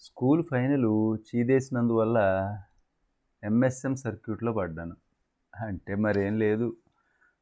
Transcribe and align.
School 0.00 0.44
final 0.50 1.18
చీదేసినందువల్ల 1.18 2.18
MSM 3.44 3.96
సర్క్యూట్లో 3.96 4.52
పడ్డాను. 4.52 4.96
అంటే 5.66 5.94
మరేం 5.94 6.38
లేదు. 6.38 6.76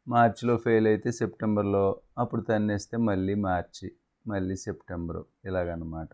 మార్చిలో 0.08 0.56
ఫెయిల్ 0.56 0.86
అయితే 0.86 1.12
సెప్టెంబర్లో 1.12 2.00
అప్పుడు 2.18 2.40
తన్నేస్తే 2.40 2.96
మళ్ళీ 2.96 3.34
మార్చి 3.34 3.92
మళ్ళీ 4.26 4.56
సెప్టెంబరు 4.56 5.24
ఇలాగనమాట. 5.44 6.08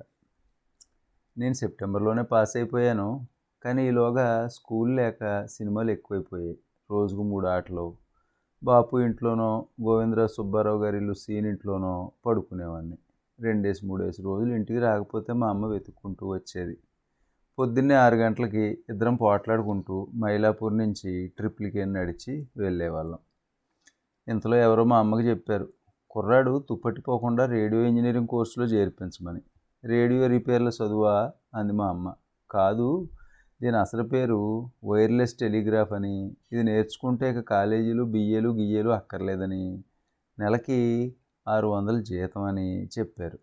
నేను 1.38 1.54
సెప్టెంబర్లోనే 1.54 2.22
పాస్ 2.22 2.56
అయిపోయాను. 2.56 3.26
కానీ 3.65 3.88
ఈలోగా 3.88 4.49
స్కూల్ 4.49 4.97
లేక 4.97 5.47
సినిమాలు 5.47 5.90
ఎక్కువైపోయాయి. 5.90 6.58
రోజుకు 6.90 7.22
మూడు 7.22 7.47
ఆటలు. 7.47 7.97
బాపు 8.65 8.99
ఇంట్లోనో 8.99 9.67
గోవిందరావు 9.83 10.29
సుబ్బారావు 10.29 10.85
గారి 10.85 10.97
ఇల్లు 10.97 11.15
సీన్ 11.15 11.47
ఇంట్లోనో 11.47 12.13
పడుకునేవాడిని. 12.26 12.99
రెండేసి 13.40 13.87
మూడేసి 13.87 14.22
రోజులు 14.22 14.54
ఇంటికి 14.54 14.78
రాకపోతే 14.78 15.32
మా 15.32 15.48
అమ్మ 15.48 15.67
వెతుక్కుంటూ 15.67 16.28
వచ్చేది. 16.28 16.78
పొద్దున్నే 17.59 17.95
ఆరు 17.95 18.14
గంటలకి 18.14 18.78
ఇద్దరం 18.90 19.14
పోట్లాడుకుంటూ 19.14 20.09
మైలాపూర్ 20.16 20.78
నుంచి 20.78 21.26
ట్రిప్లకి 21.28 21.84
నడిచి 21.84 22.48
వెళ్ళేవాళ్ళం. 22.56 23.18
ఇంతలో 24.28 24.56
ఎవరో 24.56 24.84
మా 24.84 24.98
అమ్మకి 24.98 25.28
చెప్పారు 25.28 25.68
కుర్రాడు 26.10 26.64
తుప్పట్టిపోకుండా 26.70 27.46
రేడియో 27.46 27.82
ఇంజనీరింగ్ 27.82 28.26
కోర్సులో 28.26 28.66
చేర్పించమని. 28.66 29.40
రేడియో 29.84 30.26
రిపేర్ల 30.26 30.68
చదువా? 30.68 31.32
అంది 31.54 31.73
మా 31.73 31.88
అమ్మ. 31.88 32.14
కాదు 32.51 33.09
దీని 33.62 33.76
అసలు 33.76 34.02
పేరు 34.02 34.70
వైర్లెస్ 34.84 35.34
టెలిగ్రాఫ్ 35.34 35.92
అని. 35.92 36.37
ఇది 36.52 36.62
నేర్చుకుంటే 36.62 37.30
ఇక 37.30 37.40
కాలేజీలు 37.40 38.02
బిఏలు 38.04 38.48
గియ్యేలు 38.48 38.90
అక్కర్లేదని. 38.90 39.84
నెలకి 40.38 41.14
ఆరు 41.48 41.66
వందల 41.66 42.00
జీతం 42.00 42.42
అని 42.42 42.84
చెప్పారు. 42.86 43.38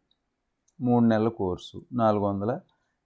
మూడు 0.82 1.06
నెలల 1.06 1.28
కోర్సు 1.28 1.86
నాలుగు 1.94 2.24
వందల 2.24 2.60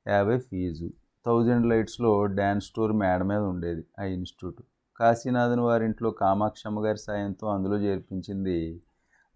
యాభై 0.08 0.38
ఫీజు. 0.38 0.90
థౌజండ్ 1.26 1.66
లైట్స్లో 1.66 2.26
డ్యాన్స్ 2.26 2.66
స్టోర్ 2.66 2.92
మేడ 2.92 3.24
మీద 3.24 3.38
ఉండేది 3.38 3.86
ఆ 4.00 4.04
ఇన్స్టిట్యూట్. 4.04 4.62
కాశీనాథన్ 4.98 5.60
వారింట్లో 5.60 6.12
కామాక్షమ్మ 6.12 6.86
గారి 6.86 6.98
సాయంతో 6.98 7.48
అందులో 7.48 7.78
చేర్పించింది 7.78 8.82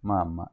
మా 0.06 0.20
అమ్మ. 0.20 0.46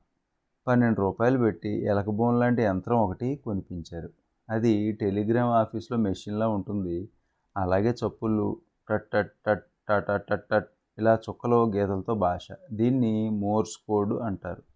పన్నెండు 0.68 1.00
రూపాయలు 1.00 1.38
పెట్టి 1.38 1.68
ఎలకబోన్ 1.68 2.40
లాంటి 2.40 2.62
యంత్రం 2.62 2.98
ఒకటి 2.98 3.36
కొనిపించారు. 3.36 4.10
అది 4.50 4.92
టెలిగ్రామ్ 4.92 5.50
ఆఫీస్లో 5.50 5.98
మెషిన్లా 5.98 6.48
ఉంటుంది. 6.48 7.08
అలాగే 7.56 7.90
చప్పుళ్ళు 7.90 8.60
టట్ 8.90 9.10
టట్ 9.10 9.30
టట్ 9.46 9.64
టట్ 9.88 10.26
టట్ 10.26 10.48
టట్ 10.50 10.68
ఇలా 10.98 11.14
చుక్కలో 11.14 11.70
గీతలతో 11.70 12.14
భాష. 12.14 12.48
దీన్ని 12.72 13.30
మోర్స్ 13.30 13.76
కోడ్ 13.86 14.14
అంటారు. 14.14 14.75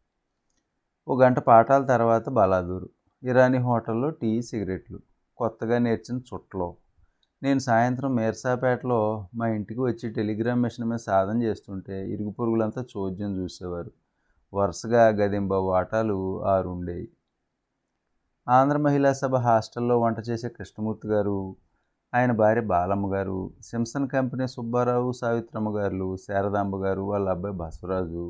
ఓ 1.10 1.14
గంట 1.16 1.38
పాఠాల 1.38 1.82
తర్వాత 1.84 2.28
బలాదూరు. 2.28 2.88
ఇరానీ 3.22 3.58
హోటల్లో 3.58 4.10
టీ 4.10 4.42
సిగరెట్లు. 4.42 4.98
కొత్తగా 5.38 5.78
నేర్చిన 5.78 6.16
చుట్టలో 6.28 6.68
నేను 7.42 7.58
సాయంత్రం 7.58 8.14
మీర్సాపేటలో 8.14 8.98
మా 9.34 9.46
ఇంటికి 9.46 9.80
వచ్చి 9.80 10.10
టెలిగ్రామ్ 10.10 10.62
మిషన్ 10.62 10.86
మీద 10.88 10.98
సాధన 10.98 11.42
చేస్తుంటే 11.42 11.96
ఇరుగు 12.08 12.30
పొరుగులంతా 12.30 12.84
చోద్యం 12.92 13.32
చూసేవారు. 13.38 13.90
వరుసగా 14.52 15.08
గదింబ 15.20 15.52
వాటాలు 15.52 16.18
ఆరు 16.44 16.68
ఉండేవి 16.68 17.08
ఆంధ్ర 18.48 18.78
మహిళా 18.78 19.12
సభ 19.12 19.36
హాస్టల్లో 19.36 19.96
వంట 20.00 20.18
చేసే 20.28 20.48
కృష్ణమూర్తి 20.48 21.08
గారు 21.08 21.36
ఆయన 22.14 22.32
భార్య 22.32 22.60
బాలమ్మ 22.60 23.14
గారు 23.14 23.38
సింసన్ 23.62 24.08
కంపెనీ 24.08 24.48
సుబ్బారావు 24.48 25.12
సావిత్రమ్మ 25.12 25.78
గారు 25.78 26.16
శారదాంబ 26.16 26.76
గారు 26.76 27.02
వాళ్ళ 27.02 27.28
అబ్బాయి 27.28 27.54
బసవరాజు 27.54 28.24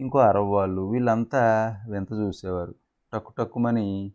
ఇంకో 0.00 0.18
అరవ 0.18 0.44
వాళ్ళు 0.44 0.82
వీళ్ళంతా 0.82 1.42
వింత 1.90 2.12
చూసేవారు. 2.12 2.74
టక్కు 3.12 3.32
టక్కుమని 3.38 4.12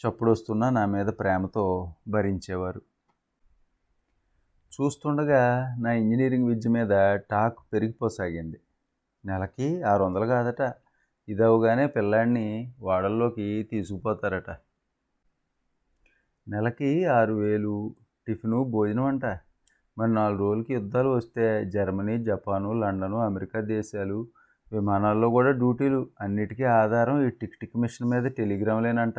చప్పుడొస్తున్నా 0.00 0.70
నా 0.70 0.86
మీద 0.86 1.06
ప్రేమతో 1.06 1.94
భరించేవారు. 2.08 2.82
చూస్తుండగా 4.74 5.76
నా 5.78 5.92
ఇంజనీరింగ్ 5.92 6.48
విద్య 6.48 6.70
మీద 6.70 7.16
టాక్ 7.30 7.58
పెరిగిపోసాగింది. 7.72 8.60
నెలకి 9.26 9.82
ఆరు 9.82 10.04
వందలు 10.04 10.26
కాదట. 10.26 10.72
ఇదవగానే 11.28 11.86
పిల్లాడిని 11.86 12.72
వాడల్లోకి 12.80 13.68
తీసుకుపోతారట. 13.70 14.50
నెలకి 16.48 17.04
ఆరు 17.04 17.34
వేలు 17.34 17.94
టిఫిను 18.28 18.64
భోజనం 18.64 19.04
అంట. 19.04 19.24
మరి 19.98 20.12
నాలుగు 20.12 20.38
రోజులకి 20.38 20.74
యుద్ధాలు 20.74 21.08
వస్తే 21.08 21.64
జర్మనీ 21.64 22.24
జపాను 22.24 22.72
లండను 22.72 23.18
అమెరికా 23.18 23.60
దేశాలు 23.60 24.26
విమానాల్లో 24.72 25.28
కూడా 25.28 25.50
డ్యూటీలు 25.50 26.08
అన్నిటికీ 26.20 26.64
ఆధారం 26.64 27.26
ఈ 27.26 27.30
టిక్ 27.30 27.56
టిక్ 27.60 27.76
మిషన్ 27.76 28.10
మీద 28.10 28.22
టెలిగ్రామ్లేనంట 28.22 29.18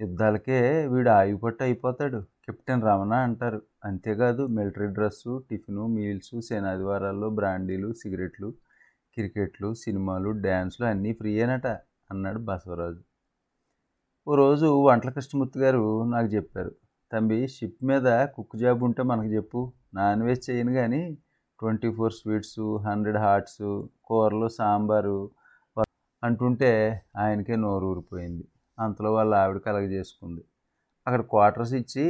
యుద్ధాలకే 0.00 0.86
వీడు 0.86 1.10
ఆయుపట్టు 1.10 1.62
అయిపోతాడు. 1.64 2.20
కెప్టెన్ 2.20 2.82
రమణ 2.82 3.12
అంటారు. 3.14 3.62
అంతేకాదు 3.84 4.46
మిలిటరీ 4.46 4.86
డ్రెస్సు 4.86 5.44
టిఫిను 5.50 5.86
మీల్స్ 5.86 6.46
సేనాదివారాల్లో 6.48 7.30
బ్రాండీలు 7.30 7.92
సిగరెట్లు 7.92 8.54
క్రికెట్లు 9.14 9.74
సినిమాలు 9.74 10.30
డ్యాన్సులు 10.30 10.88
అన్నీ 10.88 11.12
ఫ్రీయేనట 11.12 11.66
అన్నాడు 12.10 12.38
బసవరాజు. 12.38 13.02
ఓ 14.28 14.34
రోజు 14.34 14.66
వంటల 14.66 15.10
కృష్ణమూర్తి 15.10 15.60
గారు 15.60 16.10
నాకు 16.10 16.26
చెప్పారు. 16.26 16.72
తంబి 17.12 17.46
షిప్ 17.48 17.84
మీద 17.84 18.26
కుక్ 18.34 18.56
జాబ్ 18.56 18.82
ఉంటే 18.82 19.02
మనకు 19.02 19.32
చెప్పు. 19.34 19.72
నాన్ 19.94 20.22
వెజ్ 20.22 20.50
చేయను 20.50 20.72
కానీ 20.72 21.18
twenty 21.62 21.88
four 21.92 22.12
sweets 22.12 22.58
hundred 22.86 23.18
hots 23.18 23.60
కూరలు 24.04 24.48
సాంబారు 24.58 25.18
అంటుంటే 26.22 26.70
ఆయనకే 27.16 27.54
నోరు 27.56 27.86
ఊరిపోయింది. 27.86 28.44
అంతలో 28.78 29.10
వాళ్ళ 29.14 29.32
ఆవిడ 29.34 29.58
కలగ 29.58 29.84
చేసుకుంది 29.96 30.42
అక్కడ 31.06 31.20
క్వార్టర్స్ 31.32 31.74
ఇచ్చి 31.74 32.04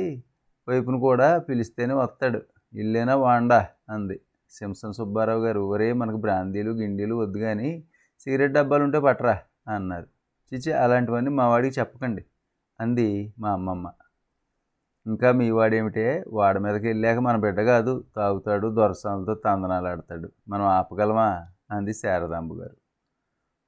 వైపును 0.68 0.98
కూడా 1.00 1.28
పిలిస్తేనే 1.38 1.94
వస్తాడు. 1.94 2.40
ఇల్లేనా 2.74 3.14
వాండా? 3.16 3.60
అంది. 3.90 4.16
సింసన్ 4.52 4.92
సుబ్బారావు 4.92 5.42
గారు 5.46 5.60
ఒరే 5.72 5.88
మనకు 5.92 6.16
బ్రాందీలు 6.16 6.72
గిండీలు 6.72 7.14
వద్దు 7.14 7.38
కానీ 7.38 7.70
సిగరెట్ 8.26 8.52
డబ్బాలు 8.52 8.84
ఉంటే 8.84 8.98
పట్టరా 8.98 9.36
అన్నారు. 9.68 10.08
చిచి 10.52 10.72
అలాంటివన్నీ 10.84 11.30
మా 11.30 11.48
వాడికి 11.48 11.74
చెప్పకండి 11.80 12.22
అంది 12.80 13.08
మా 13.38 13.50
అమ్మమ్మ. 13.52 13.86
ఇంకా 15.06 15.32
మీ 15.32 15.50
వాడేమిటే? 15.50 16.24
వాడి 16.28 16.58
మీదకి 16.58 16.86
వెళ్ళాక 16.86 17.18
మన 17.18 17.36
బిడ్డ 17.36 17.60
కాదు. 17.60 18.04
తాగుతాడు 18.16 18.68
దొరసాలతో 18.68 19.34
తందనాలు 19.34 19.86
ఆడతాడు. 19.86 20.28
మనం 20.48 20.64
ఆపగలమా? 20.64 21.46
అంది 21.70 21.94
శారదాంబు 21.94 22.54
గారు. 22.54 22.76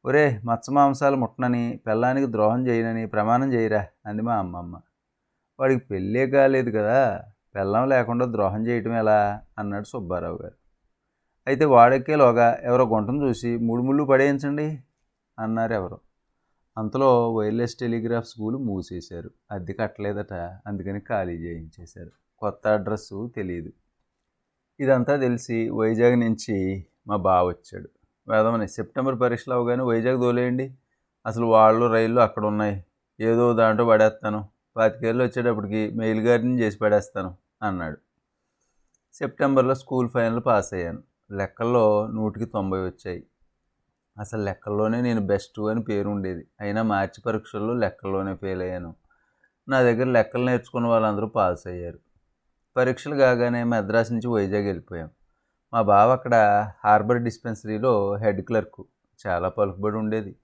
ఒరే 0.05 0.41
మత్స్య 0.45 0.72
మాంసాలు 0.72 1.17
ముట్టనని 1.17 1.81
పెళ్ళానికి 1.87 2.33
ద్రోహం 2.33 2.67
చేయనని 2.67 3.06
ప్రమాణం 3.06 3.53
చేయరా? 3.53 3.87
అంది 4.06 4.22
మా 4.22 4.34
అమ్మమ్మ. 4.37 4.81
వాడికి 5.61 5.87
పెళ్ళే 5.87 6.27
కాలేదు 6.27 6.71
కదా. 6.71 7.22
పెళ్ళం 7.55 7.89
లేకుండా 7.89 8.27
ద్రోహం 8.27 8.66
చేయటం 8.66 8.93
ఎలా? 8.93 9.41
అన్నాడు 9.59 9.84
సుబ్బారావు 9.84 10.39
గారు. 10.43 10.55
అయితే 11.47 11.65
వాడెక్కేలోగా 11.65 12.59
ఎవరో 12.62 12.84
గుంటను 12.84 13.27
చూసి 13.27 13.56
మూడు 13.56 13.83
ముళ్ళు 13.83 14.05
పడేయించండి 14.05 14.83
అన్నారు 15.39 15.72
ఎవరో. 15.72 15.99
అంతలో 16.78 17.34
వైర్లెస్ 17.34 17.74
టెలిగ్రాఫ్ 17.76 18.28
స్కూల్ 18.28 18.56
మూసేశారు. 18.56 19.30
అద్దె 19.50 19.72
కట్టలేదట 19.72 20.32
అందుకని 20.66 21.00
ఖాళీ 21.00 21.34
చేయించేశారు. 21.34 22.10
కొత్త 22.38 22.68
అడ్రస్సు 22.68 23.32
తెలియదు 23.36 23.72
ఇదంతా 24.80 25.16
తెలిసి 25.16 25.68
వైజాగ్ 25.68 26.20
నుంచి 26.20 26.86
మా 27.08 27.16
బావ 27.16 27.48
వచ్చాడు. 27.48 27.88
వేదమని 28.28 28.68
సెప్టెంబర్ 28.68 29.20
పరీక్షలు 29.20 29.54
అవగానే 29.54 29.82
వైజాగ్ 29.82 30.20
తోలేయండి. 30.20 30.74
అసలు 31.26 31.46
వాళ్ళు 31.46 31.86
రైళ్ళు 31.86 32.20
అక్కడ 32.20 32.44
ఉన్నాయి 32.44 32.84
ఏదో 33.20 33.52
దాంట్లో 33.52 33.86
పడేస్తాను. 33.86 34.48
పాతికేళ్ళు 34.76 35.24
వచ్చేటప్పటికి 35.24 35.91
మెయిల్ 35.91 36.20
గారిని 36.20 36.60
చేసి 36.60 36.78
పడేస్తాను 36.78 37.36
అన్నాడు. 37.62 37.98
సెప్టెంబర్లో 39.14 39.74
స్కూల్ 39.74 40.08
ఫైనల్ 40.08 40.42
పాస్ 40.46 40.74
అయ్యాను. 40.74 41.02
లెక్కల్లో 41.32 42.06
నూటికి 42.06 42.44
తొంభై 42.44 42.78
వచ్చాయి. 42.78 43.26
అసలు 44.19 44.42
లెక్కల్లోనే 44.42 45.00
నేను 45.00 45.20
బెస్ట్ 45.20 45.60
అని 45.60 45.82
పేరు 45.82 46.08
ఉండేది 46.08 46.47
అయినా 46.60 46.82
మార్చి 46.82 47.22
పరీక్షల్లో 47.26 47.75
లెక్కల్లోనే 47.75 48.34
ఫెయిల్ 48.34 48.62
అయ్యాను. 48.62 48.94
నా 49.69 49.82
దగ్గర 49.82 50.06
లెక్కలు 50.06 50.44
నేర్చుకున్న 50.44 50.86
వాళ్ళందరూ 50.86 51.27
పాస్ 51.27 51.66
అయ్యారు. 51.66 51.98
పరీక్షలు 52.77 53.15
కాగానే 53.15 53.65
మద్రాసు 53.65 54.12
నుంచి 54.12 54.28
వైజాగ్ 54.28 54.65
వెళ్ళిపోయాం. 54.65 55.10
మా 55.72 55.83
బావ 55.83 56.12
అక్కడ 56.12 56.34
హార్బర్ 56.84 57.22
డిస్పెన్సరీలో 57.22 58.16
హెడ్ 58.16 58.42
క్లర్క్. 58.42 58.83
చాలా 59.27 59.48
పలుకుబడి 59.48 59.97
ఉండేది. 59.97 60.36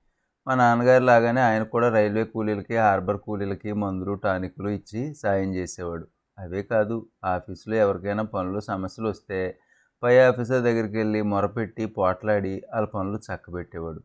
మా 0.46 0.54
నాన్నగారు 0.54 1.04
లాగానే 1.04 1.40
ఆయన 1.40 1.62
కూడా 1.62 1.88
రైల్వే 1.88 2.24
కూలీలకి 2.24 2.76
హార్బర్ 2.76 3.16
కూలీలకి 3.16 3.72
మందులు 3.72 4.14
టానిక్లు 4.14 4.68
ఇచ్చి 4.68 5.14
సాయం 5.14 5.54
చేసేవాడు. 5.54 6.06
అవే 6.38 6.62
కాదు 6.62 7.06
ఆఫీసులో 7.24 7.76
ఎవరికైనా 7.76 8.22
పనులు 8.22 8.60
సమస్యలు 8.60 9.08
వస్తే 9.08 9.58
పై 10.02 10.18
ఆఫీసర్ 10.18 10.62
దగ్గరికి 10.62 10.96
వెళ్ళి 10.96 11.22
మొరపెట్టి 11.22 11.86
పోట్లాడి 11.86 12.62
వాళ్ళ 12.72 12.86
పనులు 12.86 13.18
చక్కబెట్టేవాడు. 13.18 14.00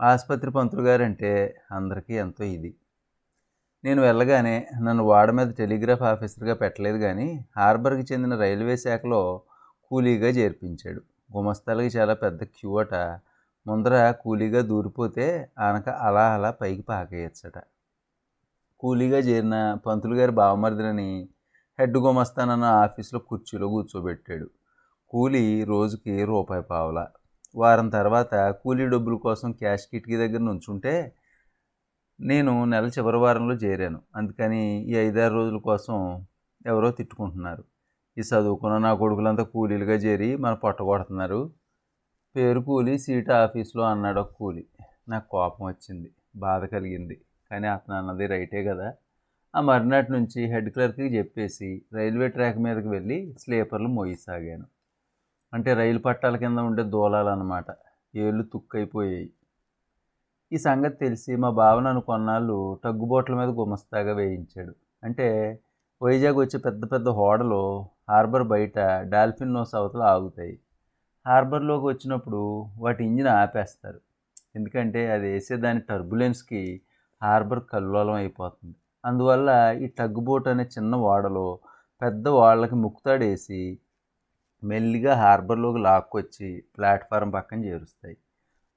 ఆసుపత్రి 0.00 0.50
పంతులు 0.50 0.82
గారంటే 0.82 1.60
అందరికీ 1.72 2.14
ఎంతో 2.14 2.44
ఇది. 2.44 2.74
నేను 3.84 4.02
వెళ్ళగానే 4.02 4.68
నన్ను 4.82 5.04
వాడ 5.04 5.30
మీద 5.30 5.46
టెలిగ్రాఫ్ 5.46 6.02
ఆఫీసర్గా 6.02 6.54
పెట్టలేదు 6.54 6.98
కానీ 6.98 7.44
హార్బర్కి 7.56 8.12
చెందిన 8.12 8.34
రైల్వే 8.34 8.76
శాఖలో 8.76 9.42
కూలీగా 9.90 10.28
చేర్పించాడు. 10.28 11.00
గుమస్తాలకి 11.36 11.86
చాలా 11.86 12.14
పెద్ద 12.14 12.44
క్యూ 12.44 12.78
అట. 12.78 12.94
ముందర 13.66 14.10
కూలీగా 14.10 14.60
దూరిపోతే 14.60 15.50
ఆనక 15.58 15.88
అలా 15.88 16.34
అలా 16.34 16.50
పైకి 16.50 16.82
పాకేయచ్చట. 16.82 17.58
కూలీగా 18.80 19.18
చేరిన 19.18 19.78
పంతులు 19.86 20.14
గారి 20.14 20.32
బావమరిదిని 20.32 21.28
హెడ్ 21.78 21.96
గుమస్తానన్న 21.96 22.64
ఆఫీసులో 22.64 23.20
కుర్చీలో 23.20 23.68
కూర్చోబెట్టాడు. 23.68 24.50
కూలీ 25.08 25.64
రోజుకి 25.64 26.24
రూపాయి 26.24 26.62
పావల? 26.62 27.06
వారం 27.56 27.88
తర్వాత 27.88 28.50
కూలీ 28.50 28.86
డబ్బుల 28.86 29.14
కోసం 29.14 29.52
క్యాష్ 29.52 29.86
కిటికీ 29.90 30.16
దగ్గర 30.16 30.38
నుంచుంటే 30.38 31.12
నేను 32.20 32.64
నెల 32.64 32.86
చివరి 32.86 33.16
వారంలో 33.16 33.54
చేరాను. 33.54 34.02
అందుకని 34.16 34.82
ఈ 34.82 34.94
ఐదారు 34.94 35.34
రోజుల 35.34 35.56
కోసం 35.56 36.26
ఎవరో 36.66 36.90
తిట్టుకుంటున్నారు. 36.90 37.64
ఈ 38.18 38.20
చదువుకున్న 38.20 38.78
నా 38.78 38.94
కొడుకులంతా 38.94 39.42
కూలీలుగా 39.42 39.94
చేరి 39.94 40.36
మన 40.36 40.54
పొట్ట 40.54 40.82
కొడుతున్నారు. 40.82 41.52
పేరు 42.36 42.60
కూలి 42.60 42.98
సీట్ 42.98 43.30
ఆఫీస్లో 43.30 43.82
అన్నాడు 43.82 44.20
ఒక 44.20 44.30
కూలి. 44.32 44.66
నాకు 45.08 45.28
కోపం 45.28 45.66
వచ్చింది 45.66 46.10
బాధ 46.36 46.64
కలిగింది. 46.64 47.20
కానీ 47.50 47.66
అతను 47.66 47.96
అన్నది 47.96 48.26
రైటే 48.26 48.64
కదా. 48.64 48.94
ఆ 49.56 49.60
మర్నాటి 49.60 50.12
నుంచి 50.12 50.46
హెడ్ 50.46 50.70
క్లర్క్కి 50.70 51.18
చెప్పేసి 51.18 51.82
రైల్వే 51.94 52.28
ట్రాక్ 52.28 52.58
మీదకి 52.58 52.88
వెళ్ళి 52.88 53.34
స్లీపర్లు 53.38 53.88
మోయసాగాను. 53.88 54.75
అంటే 55.52 55.74
రైలు 55.74 55.98
పట్టాల 55.98 56.36
కింద 56.36 56.58
ఉండే 56.58 56.82
దూలాలు 56.82 57.28
అనమాట 57.28 57.66
ఏళ్ళు 58.16 58.42
తుక్కైపోయాయి. 58.42 59.30
ఈ 60.52 60.56
సంగతి 60.56 60.96
తెలిసి 60.96 61.36
మా 61.36 61.50
బావ 61.50 61.80
నన్ను 61.80 62.00
కొన్నాళ్ళు 62.00 62.80
టగ్గుబోట్ల 62.84 63.34
మీద 63.34 63.48
గుమస్తాగా 63.48 64.12
వేయించాడు. 64.12 64.74
అంటే 65.04 65.26
వైజాగ్ 66.02 66.36
వచ్చే 66.36 66.58
పెద్ద 66.58 66.92
పెద్ద 66.92 67.08
హోడలు 67.08 67.60
హార్బర్ 68.10 68.42
బయట 68.42 68.78
డాల్ఫిన్ 69.12 69.54
నోస్ 69.54 69.74
అవతల 69.74 70.02
ఆగుతాయి. 70.02 70.54
హార్బర్లోకి 71.26 71.86
వచ్చినప్పుడు 71.86 72.40
వాటి 72.76 73.04
ఇంజిన్ 73.04 73.28
ఆపేస్తారు. 73.28 74.00
ఎందుకంటే 74.56 75.10
అది 75.10 75.26
వేసే 75.28 75.56
దాని 75.56 75.80
టర్బులెన్స్కి 75.80 76.80
హార్బర్ 77.22 77.60
కల్లోలం 77.72 78.14
అయిపోతుంది. 78.14 78.76
అందువల్ల 79.04 79.50
ఈ 79.82 79.86
టగ్ 79.86 80.20
బోట్ 80.24 80.48
అనే 80.48 80.64
చిన్న 80.64 80.94
ఓడలో 80.96 81.58
పెద్ద 82.02 82.28
వాళ్ళకి 82.28 82.74
ముక్తాడేసి 82.74 83.60
మెల్లిగా 84.64 85.14
హార్బర్లోకి 85.14 85.78
లాక్కొచ్చి 85.78 86.64
ప్లాట్ఫారం 86.76 87.30
పక్కన 87.30 87.64
చేరుస్తాయి. 87.64 88.16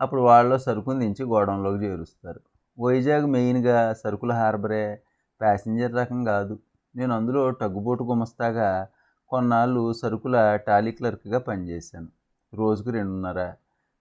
అప్పుడు 0.01 0.21
వాళ్ళలో 0.21 0.57
సరుకుని 0.57 0.99
దించి 0.99 1.25
గోడంలోకి 1.25 1.85
చేరుస్తారు. 1.85 2.39
వైజాగ్ 2.79 3.25
మెయిన్గా 3.25 3.93
సరుకుల 3.93 4.31
హార్బరే 4.31 5.01
ప్యాసింజర్ 5.41 5.95
రకం 5.95 6.23
కాదు. 6.23 6.59
నేను 6.95 7.15
అందులో 7.15 7.49
టగ్గుబోటు 7.49 8.03
గుమస్తాగా 8.03 8.87
కొన్నాళ్ళు 9.27 9.93
సరుకుల 9.93 10.55
టాలీ 10.55 10.91
క్లర్క్గా 10.91 11.39
పనిచేశాను. 11.39 12.07
రోజుకు 12.53 12.89
రెండున్నర. 12.89 13.53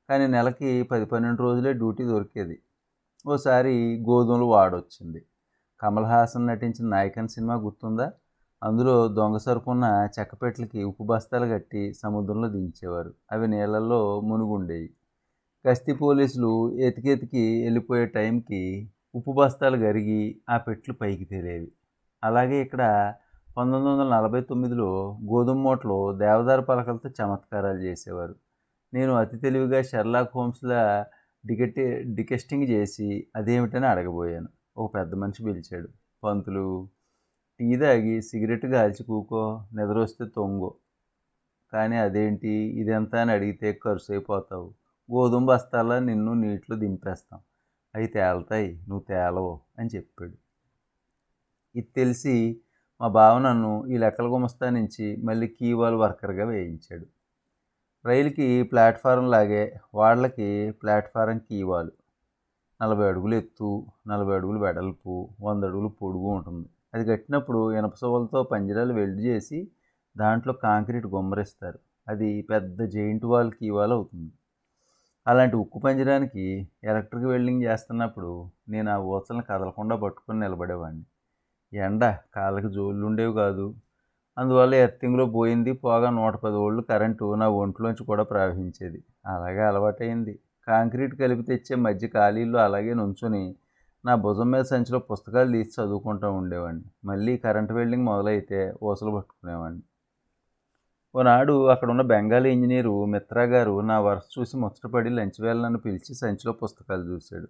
కానీ 0.09 0.27
నెలకి 0.27 0.83
పది 0.83 1.05
పన్నెండు 1.05 1.43
రోజులే 1.43 1.73
డ్యూటీ 1.73 2.05
దొరికేది. 2.05 2.63
ఓసారి 3.27 4.05
గోధుమలు 4.09 4.45
వాడొచ్చింది. 4.45 5.25
కమల్ 5.81 6.05
హాసన్ 6.05 6.47
నటించిన 6.47 6.89
నాయకన్ 6.89 7.29
సినిమా 7.29 7.55
గుర్తుందా? 7.55 8.13
అందులో 8.63 9.09
దొంగ 9.09 9.37
సరుకున్న 9.37 10.09
చెక్కపెట్లకి 10.19 10.85
ఉప్పు 10.85 11.05
బస్తాలు 11.05 11.47
కట్టి 11.47 11.95
సముద్రంలో 11.95 12.49
దించేవారు. 12.49 13.15
అవి 13.33 13.49
నీళ్ళల్లో 13.49 14.21
మునుగుండేవి 14.21 14.89
గస్తీ 15.69 15.93
పోలీసులు 15.93 16.73
ఎతికెతికి 16.79 17.63
వెళ్ళిపోయే 17.63 18.07
టైంకి 18.07 18.91
ఉప్పు 19.15 19.33
బస్తాలు 19.33 19.77
గరిగి 19.77 20.41
ఆ 20.51 20.57
పెట్లు 20.57 20.95
పైకి 20.95 21.25
తేలేవి. 21.25 21.73
అలాగే 22.25 22.63
ఇక్కడ 22.63 23.15
పంతొమ్మిది 23.57 23.97
వందల 23.97 24.09
నలభై 24.17 24.41
తొమ్మిదిలో 24.41 25.19
గోధుమ 25.31 25.59
మూటలు 25.59 26.19
దేవదారు 26.19 26.63
పలకలతో 26.63 27.09
చమత్కారాలు 27.09 27.79
చేసేవారు. 27.79 28.35
నేను 28.95 29.13
అతి 29.15 29.37
తెలివిగా 29.37 29.83
షెర్లాక్ 29.83 30.31
హోమ్స్లా 30.37 31.07
డికెట్ 31.47 31.81
డికెస్టింగ్ 32.15 32.65
చేసి 32.65 33.27
అదేమిటని 33.37 33.87
అడగబోయాను. 33.87 34.49
ఒక 34.77 34.95
పెద్ద 34.95 35.15
మనిషి 35.15 35.45
పిలిచాడు. 35.45 35.89
పంతులు 36.25 36.89
టీ 37.61 37.77
తాగి 37.77 38.23
సిగరెట్ 38.23 38.67
కాల్చుకూకో 38.67 39.63
నిద్రొస్తే 39.75 40.25
తొంగో. 40.25 40.75
కానీ 41.73 41.97
అదేంటి? 41.97 42.49
ఇదెంత 42.49 43.15
అని 43.17 43.33
అడిగితే 43.33 43.73
ఖర్చు 43.85 44.15
అయిపోతావు 44.15 44.75
గోధుమ 45.13 45.47
బస్తాలా 45.47 45.99
నిన్ను 45.99 46.35
నీటిలో 46.35 46.77
దింపేస్తాం. 46.77 47.41
అవి 47.95 48.07
తేలుతాయి 48.07 48.71
నువ్వు 48.89 49.05
తేలవు 49.09 49.61
అని 49.79 49.91
చెప్పాడు. 49.97 50.37
ఇది 51.77 51.89
తెలిసి 51.97 52.61
మా 53.01 53.09
బావ 53.09 53.39
నన్ను 53.39 53.87
ఈ 53.87 53.97
లెక్కల 53.97 54.27
గుమస్తా 54.27 54.71
నుంచి 54.71 55.23
మళ్ళీ 55.25 55.47
కీవాల్ 55.47 55.95
వర్కర్గా 55.95 56.45
వేయించాడు. 56.45 57.07
రైలుకి 58.05 58.63
ప్లాట్ఫారం 58.63 59.31
లాగే 59.31 59.77
వాళ్ళకి 59.95 60.71
ప్లాట్ఫారం 60.71 61.39
కీవాలు 61.39 61.93
నలభై 62.83 63.09
అడుగులు 63.09 63.35
ఎత్తు 63.35 63.87
నలభై 64.07 64.35
అడుగులు 64.35 64.59
వెడల్పు 64.59 65.29
వంద 65.41 65.65
అడుగులు 65.65 65.89
పొడుగు 65.89 66.29
ఉంటుంది. 66.37 66.69
అది 66.95 67.05
కట్టినప్పుడు 67.05 67.73
ఇనప 67.73 67.95
పంజరాలు 68.53 68.93
వెల్డ్ 68.93 69.21
చేసి 69.21 69.69
దాంట్లో 70.17 70.53
కాంక్రీట్ 70.53 71.07
గుమ్మరిస్తారు. 71.07 71.79
అది 72.09 72.47
పెద్ద 72.51 72.83
జెయింట్ 72.83 73.25
వాల్ 73.25 73.53
కీవాల్ 73.53 73.93
అవుతుంది. 73.93 74.33
అలాంటి 75.27 75.57
ఉక్కు 75.57 75.79
పంజరానికి 75.79 76.45
ఎలక్ట్రిక్ 76.85 77.27
వెల్డింగ్ 77.27 77.63
చేస్తున్నప్పుడు 77.63 78.51
నేను 78.69 78.91
ఆ 78.91 78.97
ఊచలను 78.97 79.43
కదలకుండా 79.43 79.97
పట్టుకొని 79.97 80.41
నిలబడేవాడిని. 80.41 81.05
ఎండ 81.73 82.05
కాళ్ళకి 82.37 82.69
జోళ్ళు 82.69 83.07
ఉండేవి 83.07 83.33
కాదు. 83.33 83.75
అందువల్ల 84.39 84.75
ఎర్తింగ్లో 84.75 85.27
పోయింది 85.27 85.73
పోగా 85.73 86.11
నూట 86.11 86.35
పది 86.37 86.55
ఓళ్ళు 86.55 86.83
కరెంటు 86.83 87.35
నా 87.35 87.49
ఒంట్లోంచి 87.49 88.05
కూడా 88.05 88.23
ప్రవహించేది. 88.23 89.01
అలాగే 89.27 89.61
అలవాటైంది 89.61 90.35
కాంక్రీట్ 90.69 91.15
కలిపి 91.15 91.43
తెచ్చే 91.43 91.77
మధ్య 91.77 92.09
ఖాళీల్లో 92.09 92.59
అలాగే 92.59 92.95
నుంచుని 92.95 93.57
నా 94.09 94.15
భుజం 94.15 94.51
మీద 94.51 94.63
సంచిలో 94.63 94.99
పుస్తకాలు 94.99 95.53
తీసి 95.53 95.83
చదువుకుంటూ 95.83 96.33
ఉండేవాడిని. 96.33 96.85
మళ్ళీ 97.05 97.37
కరెంట్ 97.37 97.73
వెల్డింగ్ 97.73 98.05
మొదలైతే 98.05 98.75
ఊసలు 98.83 99.11
పట్టుకునేవాడిని. 99.11 99.83
ఓనాడు 101.15 101.67
అక్కడ 101.69 101.91
ఉన్న 101.91 102.03
బెంగాలీ 102.03 102.51
ఇంజనీరు 102.51 103.05
మిత్రా 103.05 103.43
గారు 103.43 103.81
నా 103.81 104.01
వరుస 104.01 104.23
చూసి 104.39 104.57
ముచ్చటపడి 104.57 105.11
లంచ్ 105.11 105.41
వేళ 105.41 105.59
నన్ను 105.61 105.79
పిలిచి 105.79 106.15
సంచిలో 106.15 106.53
పుస్తకాలు 106.53 107.03
చూశాడు. 107.03 107.49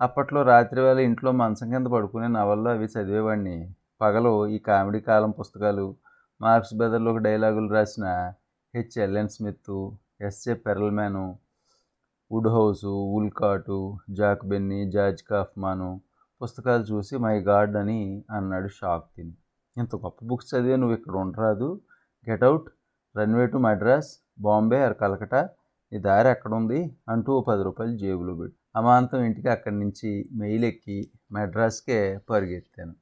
అప్పట్లో 0.00 0.42
రాత్రి 0.42 0.80
వేళ 0.80 0.98
ఇంట్లో 0.98 1.32
మంచం 1.32 1.70
కింద 1.70 1.86
పడుకునే 1.86 2.28
నవల్లో 2.28 2.70
అవి 2.70 2.84
చదివేవాడిని. 2.84 3.74
పగలు 4.00 4.46
ఈ 4.46 4.58
కామెడీ 4.58 5.00
కాలం 5.00 5.30
పుస్తకాలు 5.30 5.96
మార్క్స్ 6.40 6.74
బెదర్లోకి 6.74 7.18
డైలాగులు 7.18 7.72
రాసిన 7.72 8.32
H 8.74 8.98
Allen 8.98 9.28
Smith 9.28 9.90
S A 10.20 10.54
Perelman 10.54 11.38
Wodehouse 12.48 12.86
Woollcott 12.86 13.98
Jack 14.10 14.46
Benny 14.46 14.90
George 14.90 15.22
Kaufman 15.22 16.00
పుస్తకాలు 16.42 16.82
చూసి 16.82 17.16
మై 17.16 17.40
గాడ్ 17.40 17.76
అని 17.76 18.24
అన్నాడు 18.30 18.68
షాక్ 18.68 19.04
తిని. 19.16 19.34
ఇంత 19.76 19.96
గొప్ప 19.96 20.24
బుక్స్ 20.24 20.54
చదివే 20.54 20.76
నువ్వు 20.76 20.96
ఇక్కడ 20.96 21.14
ఉండరాదు. 21.14 21.80
Get out 22.30 22.68
run away 23.18 23.46
to 23.46 23.56
Madras 23.56 24.10
Bombay 24.40 24.84
or 24.84 24.94
Calcutta. 24.94 25.48
నీ 25.92 25.98
దారి 25.98 26.28
ఎక్కడుంది? 26.28 26.96
అంటూ 27.08 27.40
పది 27.40 27.62
రూపాయలు 27.62 27.96
జేబులో 27.96 28.34
పెట్టి. 28.34 28.58
అమాంతం 28.76 29.22
ఇంటికి 29.22 29.48
అక్కడి 29.48 29.78
నుంచి 29.78 30.28
మెయిల్ 30.32 30.64
ఎక్కి 30.64 31.10
మద్రాస్కే 31.32 32.18
పరిగెత్తాను. 32.30 32.94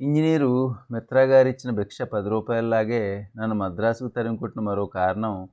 ఇంజనీరు 0.00 0.74
మిత్రా 0.90 1.22
గారు 1.22 1.48
ఇచ్చిన 1.48 1.74
భిక్ష 1.74 2.02
పది 2.02 2.28
రూపాయలలాగే 2.28 3.30
నన్ను 3.36 3.56
మద్రాసుకు 3.56 4.08
తరిమికొట్టిన 4.08 4.62
మరో 4.62 4.86
కారణం 4.86 5.48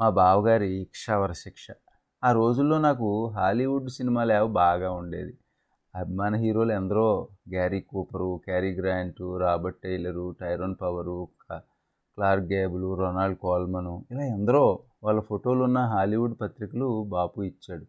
మా 0.00 0.10
బావగారి 0.10 0.88
క్షవర 0.90 1.32
శిక్ష. 1.32 1.66
ఆ 2.24 2.32
రోజుల్లో 2.32 2.78
నాకు 2.78 3.08
హాలీవుడ్ 3.28 3.88
సినిమాలు 3.88 4.32
ఏవో 4.32 4.48
బాగా 4.48 4.90
ఉండేది. 4.92 5.38
అభిమాన 5.94 6.34
హీరోలు 6.34 6.72
ఎందరో? 6.72 7.28
Gary 7.50 7.80
Cooper 7.80 8.40
Cary 8.44 8.70
Grant 8.74 9.36
Robert 9.36 9.78
Taylor 9.84 10.34
Tyrone 10.40 10.74
Power 10.82 11.28
Clark 12.16 12.44
Gable 12.44 12.94
Ronald 12.94 13.38
Colman 13.38 14.04
ఇలా 14.10 14.24
ఎందరో 14.24 14.64
వాళ్ళ 15.04 15.20
ఫోటోలు 15.20 15.64
ఉన్న 15.64 15.78
హాలీవుడ్ 15.78 16.34
పత్రికలు 16.40 17.04
బాపు 17.08 17.42
ఇచ్చాడు. 17.42 17.86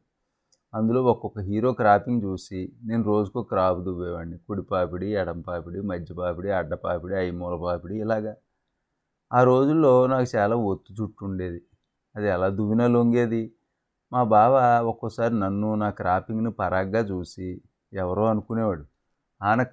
అందులో 0.74 1.04
ఒక్కొక్క 1.04 1.40
హీరో 1.40 1.72
క్రాపింగ్ 1.72 2.24
చూసి 2.24 2.74
నేను 2.84 3.04
రోజుకో 3.04 3.44
క్రాప్ 3.44 3.80
దువ్వేవాడిని. 3.80 4.38
కుడిపాపిడి 4.38 5.16
ఎడంపాపిడి 5.16 5.82
మధ్యపాపిడి 5.82 6.52
అడ్డపాపిడి 6.52 7.16
ఐమూల 7.16 7.56
పాపిడి 7.64 7.96
ఇలాగా. 8.00 8.36
ఆ 9.34 9.44
రోజుల్లో 9.44 10.08
నాకు 10.08 10.38
చాలా 10.38 10.56
ఒత్తు 10.56 11.02
చుట్టు 11.02 11.26
ఉండేది. 11.26 11.62
అది 12.16 12.28
ఎలా 12.28 12.48
దువ్వినా 12.50 12.88
లొంగేది. 12.88 13.54
మా 14.12 14.24
బావ 14.24 14.54
ఒక్కోసారి 14.92 15.40
నన్ను 15.40 15.76
నా 15.76 15.90
క్రాపింగ్ను 15.90 16.52
పరాగ్గా 16.52 17.02
చూసి 17.02 17.62
ఎవరో 17.94 18.26
అనుకునేవాడు. 18.26 18.86
ఆనక 19.42 19.70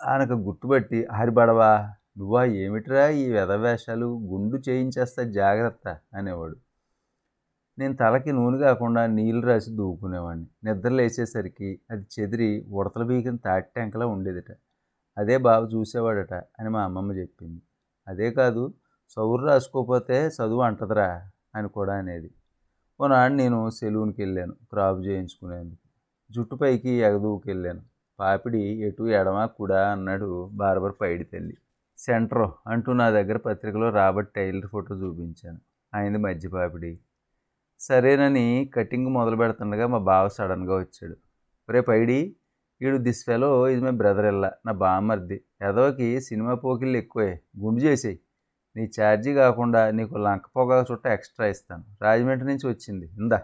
ఆనక 0.00 0.32
గుర్తుపట్టి 0.32 1.06
ఆరిబడవా 1.12 1.70
నువ్వా 2.18 2.44
ఏమిట్రా 2.44 3.08
ఈ 3.08 3.24
వెధవేషాలు 3.30 4.06
గుండు 4.06 4.56
చేయించేస్తా 4.68 5.22
జాగ్రత్త 5.22 5.98
అనేవాడు. 6.14 6.56
నేను 7.78 7.94
తలకి 7.96 8.32
నూనె 8.32 8.58
కాకుండా 8.58 9.06
నీళ్ళు 9.06 9.46
రాసి 9.46 9.70
దూకునేవాడిని. 9.76 10.46
నిద్ర 10.64 10.92
లేచేసరికి 10.92 11.80
అది 11.90 12.04
చెదిరి 12.14 12.50
ఉడతల 12.70 13.02
బీకిన 13.02 13.36
తాటి 13.36 13.68
టెంకలా 13.76 14.06
ఉండేదిట. 14.06 14.50
అదే 15.18 15.36
బాబు 15.38 15.66
చూసేవాడట 15.66 16.34
అని 16.34 16.68
మా 16.68 16.82
అమ్మమ్మ 16.84 17.12
చెప్పింది. 17.12 17.60
అదే 18.08 18.30
కాదు 18.30 18.62
చదువు 19.12 19.36
రాసుకోకపోతే 19.46 20.18
చదువు 20.28 20.60
అంటదిరా 20.60 21.08
అని 21.54 21.68
కూడా 21.68 21.94
అనేది. 21.94 22.30
ఓనాడు 23.00 23.34
నేను 23.34 23.70
సెలూన్కి 23.70 24.22
వెళ్ళాను 24.22 24.52
క్రాప్ 24.52 25.06
చేయించుకునేందుకు. 25.06 25.84
జుట్టుపైకి 26.30 26.90
ఎగదూకి 26.90 27.48
వెళ్ళాను 27.50 27.82
పాపిడి 28.18 28.62
ఎటు 28.86 29.02
ఎడమ 29.02 29.46
కుడా 29.46 29.90
అన్నాడు 29.92 30.50
బార్బర్ 30.52 30.92
పైడి 31.00 31.24
తల్లి. 31.24 31.56
సెంటర్ 31.98 32.48
అంటూ 32.66 32.92
నా 32.92 33.10
దగ్గర 33.10 33.36
పత్రికలో 33.36 33.90
రాబర్ట్ 33.90 34.30
టైలర్ 34.34 34.66
ఫోటో 34.66 34.94
చూపించాను. 34.94 35.60
ఆయనది 35.94 36.22
మధ్య 36.22 36.48
పాపిడి. 36.48 36.98
సరేనని 37.80 38.70
కటింగ్ 38.74 39.06
మొదలు 39.06 39.36
పెడుతుండగా 39.36 39.86
మా 39.86 39.98
బావ 39.98 40.28
సడన్గా 40.28 40.74
వచ్చాడు. 40.76 41.16
రే 41.72 41.80
పైడి 41.80 42.36
ఈడు 42.82 42.96
దిస్ 42.96 43.24
ఫెలో 43.26 43.68
ఇది 43.68 43.80
మై 43.80 43.90
బ్రదర్ 43.90 44.26
ఇల్లా 44.26 44.52
నా 44.66 44.72
బామ్మర్ది. 44.72 45.40
ఎదవకి 45.62 46.20
సినిమా 46.20 46.54
పోకిళ్ళు 46.54 46.98
ఎక్కువే 46.98 47.40
గుండు 47.60 47.80
చేసేయి. 47.80 48.20
నీ 48.76 48.90
ఛార్జీ 49.00 49.34
కాకుండా 49.34 49.90
నీకు 49.90 50.14
లంక 50.14 50.42
పొగ 50.56 50.84
చుట్ట 50.92 51.06
ఎక్స్ట్రా 51.06 51.46
ఇస్తాను. 51.46 51.84
రాజమండ్రి 52.02 52.48
నుంచి 52.48 52.68
వచ్చింది. 52.68 53.06
ఇందా 53.06 53.42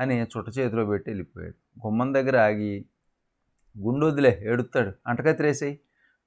అని 0.00 0.22
చుట్ట 0.22 0.58
చేతిలో 0.58 0.86
పెట్టి 0.86 1.10
వెళ్ళిపోయాడు. 1.10 1.86
గుమ్మం 1.86 2.14
దగ్గర 2.14 2.36
ఆగి 2.38 2.84
గుండు 3.78 4.06
వదిలే 4.06 4.38
ఏడుస్తాడు. 4.42 4.92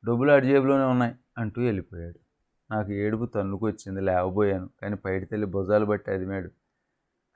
డబ్బులు 0.05 0.31
అడి 0.31 0.47
జేబులోనే 0.47 0.83
ఉన్నాయి 0.83 1.15
అంటూ 1.37 1.61
వెళ్ళిపోయాడు. 1.61 2.19
నాకు 2.71 2.91
ఏడుపు 2.91 3.25
తన్నుకొచ్చింది 3.25 4.01
లేవబోయాను. 4.01 4.69
కానీ 4.81 4.95
పైడి 4.95 5.25
తల్లి 5.25 5.47
భుజాలు 5.47 5.85
బట్టి 5.85 6.11
అదిమాడు. 6.11 6.49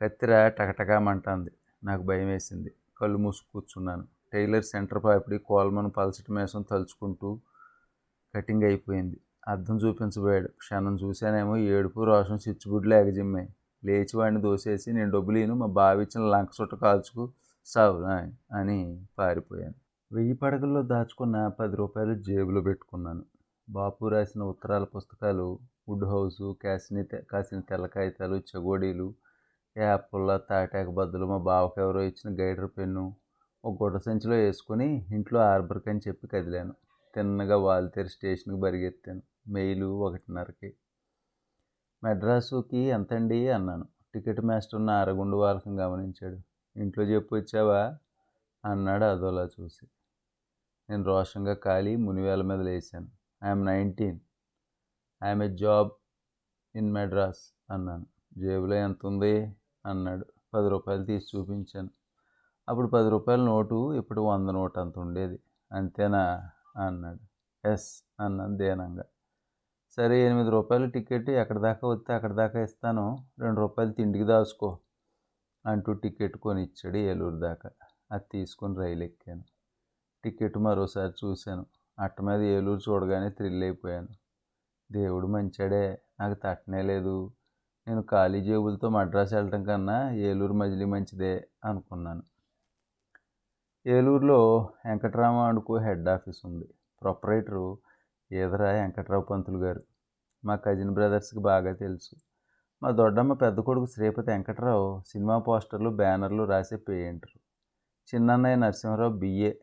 కత్తిర 0.01 0.47
టకటకామంటుంది. 0.47 1.51
నాకు 1.83 2.01
భయం 2.01 2.27
వేసింది. 2.27 2.71
కళ్ళు 3.01 3.17
మూసి 3.17 3.41
కూర్చున్నాను. 3.53 4.07
టైలర్ 4.33 4.63
సెంటర్ 4.63 5.03
పాపిడి 5.03 5.37
కోల్మను 5.37 5.89
పలసటి 5.89 6.31
మేసం 6.31 6.61
తలుచుకుంటూ 6.61 7.39
కటింగ్ 8.35 8.63
అయిపోయింది. 8.63 9.17
అర్థం 9.47 9.75
చూపించబోయాడు. 9.83 10.49
క్షణం 10.61 10.95
చూశానేమో 11.03 11.55
ఏడుపు 11.75 12.01
రోషం 12.03 12.39
చిచ్చుబుడ్లు 12.45 12.95
ఎగజిమ్మాయి 12.95 13.47
లేచి 13.83 14.13
వాడిని 14.17 14.39
దోసేసి 14.41 14.89
నేను 14.93 15.11
డబ్బులు 15.11 15.39
మా 15.41 15.55
మా 15.55 15.67
బావిచ్చిన 15.79 16.23
లంక 16.33 16.49
చుట్ట 16.57 16.73
కాల్చుకు 16.75 17.23
సావు 17.67 17.99
అని 18.59 18.79
పారిపోయాను. 19.19 19.77
వెయ్యి 20.11 20.35
పడగల్లో 20.41 20.81
దాచుకున్న 20.91 21.37
పది 21.59 21.75
రూపాయలు 21.75 22.13
జేబులో 22.27 22.61
పెట్టుకున్నాను. 22.61 23.23
బాపు 23.67 24.03
రాసిన 24.07 24.41
ఉత్తరాల 24.43 24.85
పుస్తకాలు 24.95 25.47
వుడ్ 25.89 26.05
హౌసు 26.05 26.47
కాసిన 26.63 27.03
కాసిన 27.31 27.59
తెల్ల 27.69 27.85
కాగితాలు 27.95 28.37
చెగోడీలు 28.49 29.07
యాపిల్ల 29.75 30.37
తాటాకు 30.49 30.91
బద్దలు 30.91 31.25
మా 31.25 31.39
బావకు 31.49 31.77
ఎవరో 31.81 32.01
ఇచ్చిన 32.01 32.29
గైడర్ 32.39 32.69
పెన్ను 32.77 33.05
ఒక 33.63 33.73
గుడ్డ 33.83 33.97
సంచిలో 34.07 34.35
వేసుకొని 34.35 34.89
ఇంట్లో 35.17 35.39
ఆర్బర్క్ 35.51 35.87
అని 35.89 36.01
చెప్పి 36.07 36.25
కదిలాను. 36.27 36.73
తిన్నగా 37.17 37.57
వాల్తేరు 37.57 38.07
స్టేషన్కి 38.07 38.61
పరిగెత్తాను 38.61 39.21
మెయిలు 39.47 39.85
ఒకటిన్నరకి. 39.85 40.75
మెడ్రాసుకి 42.03 42.77
ఎంతండి? 42.77 43.49
అన్నాను. 43.49 43.85
టికెట్ 44.13 44.41
మాస్టర్ 44.41 44.79
ఉన్న 44.79 44.89
అరగుండు 44.89 45.37
వాలకం 45.37 45.79
గమనించాడు. 45.79 46.37
ఇంట్లో 46.79 47.03
చెప్పు 47.03 47.35
వచ్చావా? 47.35 47.97
అన్నాడు 48.65 49.03
అదోలా 49.03 49.49
చూసి. 49.61 49.87
నేను 50.89 51.03
రోషంగా 51.03 51.53
కాలి 51.53 51.95
మునివేల 51.95 52.41
మీద 52.41 52.59
లేచాను 52.59 53.07
I'm 53.43 53.65
nineteen. 53.65 54.19
I'm 55.23 55.43
a 55.43 55.55
job 55.55 55.89
in 56.75 56.93
Madras 56.93 57.55
అన్నాను. 57.71 58.05
జేబులో 58.37 58.75
ఎంత 58.75 59.05
ఉంది 59.05 59.55
అన్నాడు. 59.85 60.25
పది 60.53 60.69
రూపాయలు 60.69 61.05
తీసి 61.05 61.37
చూపించాను. 61.37 61.89
అప్పుడు 62.69 62.87
పది 62.87 63.09
రూపాయల 63.09 63.39
నోటు 63.39 63.93
ఇప్పుడు 63.93 64.21
వంద 64.21 64.49
నోటు 64.49 64.79
అంత 64.79 64.99
ఉండేది. 64.99 65.39
అంతేనా? 65.71 66.49
అన్నాడు. 66.77 67.19
ఎస్ 67.67 68.03
అన్నాను 68.19 68.57
దేనంగా. 68.57 69.03
సరే 69.97 70.25
ఎనిమిది 70.25 70.49
రూపాయలు 70.49 70.89
టికెట్ 70.89 71.29
ఎక్కడి 71.29 71.59
దాకా 71.59 71.87
వస్తే 71.87 72.13
అక్కడి 72.13 72.33
దాకా 72.33 72.61
ఇస్తాను. 72.61 73.17
రెండు 73.39 73.59
రూపాయలు 73.59 73.91
తిండికి 73.91 74.25
దాచుకో 74.25 74.79
అంటూ 75.65 75.93
టికెట్ 75.93 76.37
కొని 76.37 76.63
ఇచ్చాడు 76.63 76.97
ఏలూరు 76.97 77.35
దాకా. 77.35 77.69
అది 78.11 78.23
తీసుకొని 78.31 78.77
రైలు 78.77 79.03
ఎక్కాను. 79.03 79.43
టికెట్ 80.23 80.57
మరోసారి 80.57 81.13
చూశాను. 81.25 81.65
అట్ట 81.99 82.21
మీద 82.21 82.41
ఏలూరు 82.41 82.79
చూడగానే 82.79 83.29
థ్రిల్ 83.29 83.63
అయిపోయాను. 83.63 84.07
దేవుడు 84.91 85.27
మంచాడే 85.27 86.01
నాకు 86.19 86.39
తట్టనే 86.43 86.81
లేదు. 86.81 87.31
నేను 87.87 88.03
ఖాళీ 88.03 88.41
జేబులతో 88.41 88.89
మద్రాసు 88.89 89.35
వెళ్ళటం 89.35 89.63
కన్నా 89.63 90.11
ఏలూరు 90.11 90.53
మజిలీ 90.53 90.85
మంచిదే 90.85 91.47
అనుకున్నాను. 91.65 92.23
ఏలూరులో 93.87 94.69
వెంకటరామ 94.85 95.35
అనుకో 95.35 95.77
హెడ్ 95.77 96.09
ఆఫీస్ 96.09 96.45
ఉంది. 96.45 96.69
ప్రొపరేటరు 97.01 97.77
ఈదరా 98.31 98.71
వెంకట్రావు 98.71 99.23
పంతులు 99.23 99.57
గారు. 99.57 99.83
మా 100.45 100.55
కజిన్ 100.55 100.91
బ్రదర్స్కి 100.91 101.39
బాగా 101.39 101.73
తెలుసు. 101.73 102.15
మా 102.83 102.91
దొడ్డమ్మ 102.91 103.33
పెద్ద 103.33 103.59
కొడుకు 103.59 103.85
శ్రీపతి 103.85 104.31
వెంకట్రావు 104.31 105.01
సినిమా 105.07 105.39
పోస్టర్లు 105.39 105.89
బ్యానర్లు 105.89 106.43
రాసే 106.43 106.75
పెయింటరు. 106.75 107.39
చిన్నన్నయ్య 108.09 108.55
నరసింహరావు 108.55 109.13
బిఏ 109.13 109.53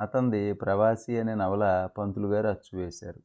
అతనిది 0.00 0.52
ప్రవాసి 0.52 1.18
అనే 1.18 1.34
నవల 1.34 1.88
పంతులు 1.98 2.28
గారు 2.28 2.48
అచ్చు 2.48 2.78
వేశారు. 2.78 3.20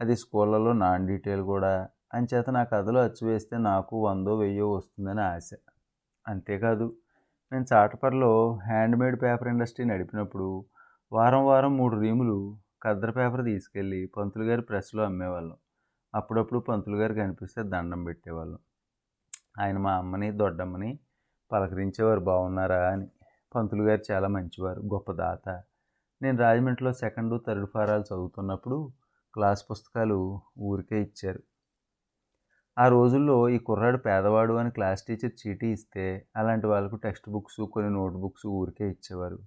అది 0.00 0.16
స్కూళ్ళలో 0.16 0.72
నాన్ 0.72 1.06
డీటెయిల్ 1.06 1.42
కూడా. 1.42 1.88
అంచేత 2.14 2.50
నా 2.50 2.64
కథలో 2.64 3.00
అచ్చు 3.00 3.26
వేస్తే 3.26 3.58
నాకు 3.58 4.06
వందో 4.06 4.36
వెయ్యో 4.36 4.72
వస్తుందని 4.72 5.20
ఆశ. 5.20 5.50
అంతేకాదు 6.28 6.96
నేను 7.52 7.64
చాటపర్లో 7.72 8.58
హ్యాండ్మేడ్ 8.66 9.22
పేపర్ 9.22 9.48
ఇండస్ట్రీ 9.48 9.84
నడిపినప్పుడు 9.84 10.64
వారం 11.12 11.46
వారం 11.46 11.76
మూడు 11.76 12.00
రీములు 12.00 12.58
కద్దర 12.82 13.10
పేపర్ 13.10 13.44
తీసుకెళ్ళి 13.44 14.06
పంతులు 14.16 14.44
గారి 14.44 14.62
ప్రెస్లో 14.62 15.04
అమ్మేవాళ్ళం. 15.04 15.56
అప్పుడప్పుడు 16.14 16.60
పంతులు 16.60 16.96
గారు 16.96 17.14
కనిపిస్తే 17.14 17.62
దండం 17.62 18.04
పెట్టేవాళ్ళం. 18.04 18.58
ఆయన 19.60 19.78
మా 19.78 19.94
అమ్మని 19.96 20.32
దొడ్డమ్మని 20.32 20.98
పలకరించేవారు 21.52 22.20
బాగున్నారా 22.20 22.90
అని. 22.90 23.08
పంతులు 23.54 23.82
గారు 23.82 24.12
చాలా 24.12 24.28
మంచివారు 24.28 24.80
గొప్ప 24.80 25.12
దాత. 25.12 25.62
నేను 26.22 26.38
రాజమండ్రిలో 26.38 26.92
సెకండ్ 26.92 27.40
థర్డ్ 27.46 27.66
ఫారాలు 27.74 28.02
చదువుతున్నప్పుడు 28.02 28.92
క్లాస్ 29.34 29.64
పుస్తకాలు 29.70 30.40
ఊరికే 30.58 31.02
ఇచ్చారు. 31.02 31.42
ఆ 32.80 32.88
రోజుల్లో 32.88 33.48
ఈ 33.48 33.58
కుర్రాడు 33.58 33.96
పేదవాడు 33.96 34.52
అని 34.52 34.70
క్లాస్ 34.70 35.02
టీచర్ 35.02 35.32
చీటీ 35.40 35.66
ఇస్తే 35.66 36.26
అలాంటి 36.36 36.66
వాళ్ళకు 36.66 36.96
టెక్స్ట్ 36.96 37.30
బుక్స్ 37.30 37.60
కొన్ని 37.72 37.90
నోట్ 37.90 38.14
బుక్స్ 38.14 38.46
ఊరికే 38.46 38.88
ఇచ్చేవారు. 38.88 39.38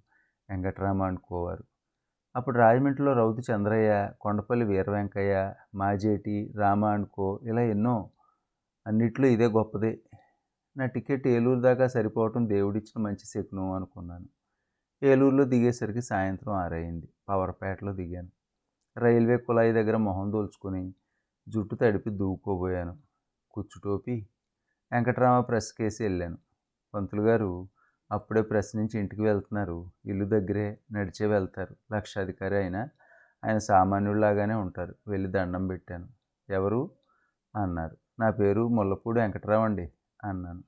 వెంకటరామ 0.50 1.04
అనుకోవారు. 1.04 1.64
అప్పుడు 2.36 2.58
రాజమండ్రిలో 2.58 3.14
రౌతు 3.14 3.42
చంద్రయ్య 3.52 4.12
కొండపల్లి 4.22 4.66
వీర 4.66 4.90
వెంకయ్య 4.90 5.54
మాజేటి 5.76 6.54
రామ 6.56 6.86
అనుకో 6.86 7.40
ఇలా 7.44 7.62
ఎన్నో 7.62 8.10
అన్నిట్లో 8.88 9.28
ఇదే 9.28 9.46
గొప్పదే. 9.46 10.00
నా 10.78 10.86
టికెట్ 10.86 11.28
ఏలూరు 11.28 11.60
దాకా 11.60 11.88
సరిపోవటం 11.88 12.50
దేవుడిచ్చిన 12.50 13.04
మంచి 13.04 13.26
శకునం 13.26 13.72
అనుకున్నాను. 13.72 14.26
ఏలూరులో 15.04 15.44
దిగేసరికి 15.44 16.02
సాయంత్రం 16.02 16.54
ఆరయింది 16.54 17.10
పవర్పేటలో 17.30 17.94
దిగాను. 17.94 18.32
రైల్వే 18.98 19.38
కుళాయి 19.38 19.74
దగ్గర 19.74 19.98
మొహం 19.98 20.32
దోల్చుకొని 20.32 20.94
జుట్టు 21.48 21.76
తడిపి 21.76 22.10
దూకోబోయాను 22.10 23.03
కుచ్చుటోపి 23.54 24.28
వెంకటరామ 24.92 25.42
ప్రెస్ 25.42 25.74
కేసి 25.74 26.04
వెళ్ళాను. 26.04 26.38
పంతులు 26.94 27.22
గారు 27.22 27.68
అప్పుడే 28.12 28.42
ప్రెస్ 28.42 28.76
నుంచి 28.76 29.00
ఇంటికి 29.00 29.22
వెళ్తున్నారు. 29.22 29.92
ఇల్లు 30.06 30.26
దగ్గరే 30.26 30.80
నడిచే 30.92 31.26
వెళ్తారు. 31.26 31.96
లక్షాధికారి 31.96 32.56
అయినా 32.58 32.90
ఆయన 33.46 33.58
సామాన్యుడిలాగానే 33.58 34.54
ఉంటారు. 34.54 34.96
వెళ్ళి 35.08 35.30
దండం 35.32 35.68
పెట్టాను. 35.68 36.10
ఎవరు? 36.50 36.92
అన్నారు. 37.56 37.98
నా 38.20 38.30
పేరు 38.30 38.68
ముల్లపూడి 38.68 39.20
వెంకటరావు 39.20 39.64
అండి 39.64 39.92
అన్నాను. 40.24 40.64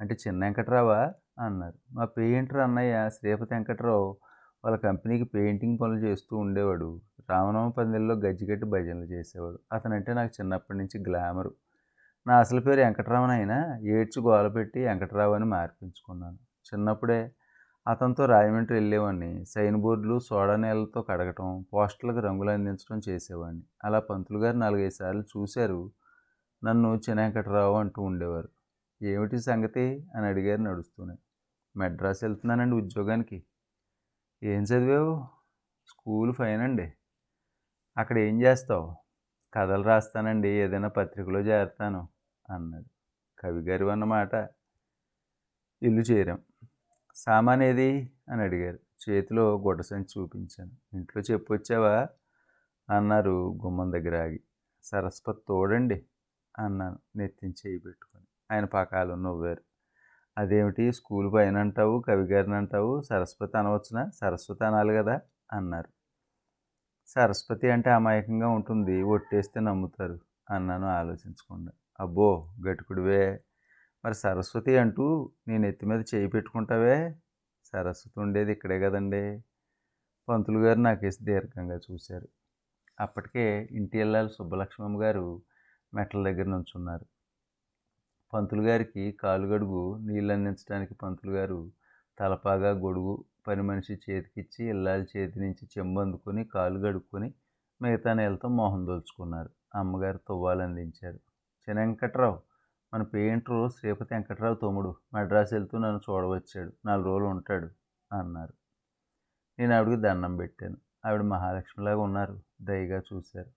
అంటే 0.00 0.16
చిన్న 0.28 0.44
వెంకటరావా? 0.44 1.12
అన్నారు. 1.38 1.74
మా 1.92 2.04
పెయింటర్ 2.04 2.56
అన్నయ్య 2.56 3.10
శ్రీపతి 3.10 3.54
వెంకటరావు 3.54 4.16
వాళ్ళ 4.64 4.76
కంపెనీకి 4.78 5.24
పెయింటింగ్ 5.24 5.78
పనులు 5.82 5.98
చేస్తూ 5.98 6.36
ఉండేవాడు. 6.36 7.00
రామనవ 7.30 7.70
పందిల్లో 7.70 8.14
గజ్జిగట్టి 8.14 8.66
భజనలు 8.66 9.04
చేసేవాడు. 9.04 9.58
అతనంటే 9.72 10.14
నాకు 10.14 10.32
చిన్నప్పటి 10.40 10.78
నుంచి 10.78 11.04
గ్లామరు. 11.08 11.54
నా 12.26 12.38
అసలు 12.38 12.60
పేరు 12.60 12.80
వెంకటరామన్ 12.80 13.30
అయినా 13.30 13.78
ఏడ్చి 13.78 14.22
గోలపెట్టి 14.22 14.84
వెంకటరావు 14.84 15.34
అని 15.34 15.44
మార్పించుకున్నాను. 15.44 16.38
చిన్నప్పుడే 16.66 17.32
అతనితో 17.88 18.26
రాజమండ్రి 18.26 18.74
వెళ్ళేవాడిని. 18.74 19.44
సైన్ 19.46 19.76
బోర్డులు 19.76 20.18
సోడా 20.18 20.56
నీళ్ళతో 20.56 21.02
కడగటం 21.02 21.66
పోస్టర్లకు 21.72 22.18
రంగులు 22.18 22.50
అందించడం 22.50 23.00
చేసేవాడిని. 23.08 23.62
అలా 23.84 24.00
పంతులు 24.00 24.38
గారు 24.38 24.56
నాలుగైదు 24.56 24.94
సార్లు 24.94 25.22
చూశారు. 25.22 25.92
నన్ను 26.64 26.96
చిన్న 26.96 27.20
వెంకటరావు 27.20 27.76
అంటూ 27.76 28.02
ఉండేవారు. 28.02 28.48
ఏమిటి 29.02 29.38
సంగతి? 29.40 30.10
అని 30.16 30.26
అడిగారు 30.26 30.60
నడుస్తూనే. 30.60 31.16
మెడ్రాస్ 31.76 32.24
వెళ్తున్నానండి 32.24 32.76
ఉద్యోగానికి. 32.76 33.44
ఏం 34.42 34.62
చదివావు? 34.62 35.24
స్కూల్ 35.86 36.34
ఫైన్ 36.34 36.60
అండి. 36.60 36.92
అక్కడ 37.98 38.18
ఏం 38.18 38.42
చేస్తావు? 38.42 38.99
కథలు 39.54 39.82
రాస్తానండి 39.82 40.48
ఏదైనా 40.48 40.88
పత్రికలో 40.88 41.40
చేరుతాను 41.40 42.08
అన్నాడు. 42.50 42.84
కవిగారు 43.40 43.86
అన్నమాట 43.86 44.34
ఇల్లు 45.82 46.00
చేరాం. 46.00 46.38
సామాన్ 47.14 47.62
ఏది? 47.62 48.12
అని 48.28 48.42
అడిగారు. 48.42 49.10
చేతిలో 49.10 49.58
గుడ్డ 49.58 49.80
సంచి 49.80 50.04
చూపించాను. 50.04 50.70
ఇంట్లో 50.92 51.22
చెప్పొచ్చావా 51.22 52.08
అన్నారు 52.90 53.58
గుమ్మం 53.64 53.92
దగ్గర 53.92 54.22
ఆగి. 54.22 54.40
సరస్వతి 54.82 55.40
తోడండి 55.48 56.06
అన్నాను 56.58 56.98
నెత్తిని 57.16 57.54
చేయి 57.66 57.78
పెట్టుకొని. 57.78 58.54
ఆయన 58.54 58.64
పకాలు 58.64 59.14
నవ్వారు. 59.14 59.62
అదేమిటి? 60.38 60.92
స్కూల్ 60.92 61.32
పైన 61.32 61.56
అంటావు 61.56 62.00
కవిగారిని 62.00 62.54
అంటావు 62.54 63.02
సరస్వతి 63.02 63.58
అనవచ్చునా? 63.58 64.10
సరస్వతి 64.10 64.64
అనాలి 64.64 64.94
కదా? 64.94 65.20
అన్నారు. 65.52 65.99
సరస్వతి 67.14 67.70
అంటే 67.70 67.90
అమాయకంగా 67.90 68.48
ఉంటుంది 68.48 69.02
ఒట్టేస్తే 69.02 69.60
నమ్ముతారు 69.60 70.20
అన్నాను 70.50 70.86
ఆలోచించకుండా. 70.86 71.72
అబ్బో 72.00 72.48
గటుకుడివే. 72.68 73.40
మరి 74.04 74.14
సరస్వతి 74.14 74.76
అంటూ 74.78 75.32
నేను 75.48 75.66
ఎత్తి 75.66 75.86
మీద 75.86 76.04
చేయి 76.14 76.26
పెట్టుకుంటావే? 76.26 77.14
సరస్వతి 77.64 78.20
ఉండేది 78.20 78.52
ఇక్కడే 78.52 78.80
కదండి. 78.80 79.42
పంతులు 80.28 80.58
గారు 80.58 80.78
నాకేసి 80.78 81.24
దీర్ఘంగా 81.24 81.76
చూశారు. 81.76 82.28
అప్పటికే 83.00 83.68
ఇంటి 83.70 83.98
వెళ్ళాలి 83.98 84.30
సుబ్బలక్ష్మమ్మ 84.30 85.02
గారు 85.02 85.42
మెట్ల 85.94 86.22
దగ్గర 86.22 86.44
నుంచున్నారు. 86.44 87.06
పంతులు 88.32 88.62
గారికి 88.62 89.12
కాలుగడుగు 89.12 89.98
నీళ్ళు 89.98 90.32
అందించడానికి 90.32 90.94
పంతులు 90.94 91.32
గారు 91.32 91.72
తలపాగా 92.18 92.70
గొడుగు 92.70 93.24
పని 93.46 93.62
మనిషి 93.62 94.00
చేతికిచ్చి 94.10 94.70
ఇల్లాల 94.70 95.00
చేతి 95.00 95.40
నుంచి 95.40 95.68
చెంబు 95.78 96.00
అందుకుని 96.00 96.44
కాలు 96.44 96.78
గడుక్కొని 96.78 97.34
మిగతా 97.82 98.12
నీళ్ళతో 98.12 98.48
మొహం 98.48 98.86
దోల్చుకున్నారు. 98.86 99.50
అమ్మగారు 99.74 100.18
తువ్వాలు 100.18 100.62
అందించారు. 100.62 101.16
చిన్న 101.60 101.80
వెంకట్రావు 101.80 102.40
మన 102.94 103.02
పెయింటరు 103.02 103.68
శ్రీపతి 103.68 104.14
వెంకట్రావు 104.14 104.54
తమ్ముడు 104.54 104.96
మద్రాసు 105.14 105.54
వెళ్తూ 105.54 105.78
నన్ను 105.78 106.00
చూడవచ్చాడు. 106.10 106.72
నాలుగు 106.86 107.06
రోజులు 107.06 107.24
ఉంటాడు 107.24 107.68
అన్నారు. 108.12 108.52
నేను 109.58 109.74
ఆవిడకి 109.74 109.96
దండం 109.96 110.36
పెట్టాను. 110.36 110.76
ఆవిడ 111.06 111.20
మహాలక్ష్మిలాగా 111.20 111.98
ఉన్నారు. 111.98 112.40
దయగా 112.62 113.02
చూశారు. 113.12 113.50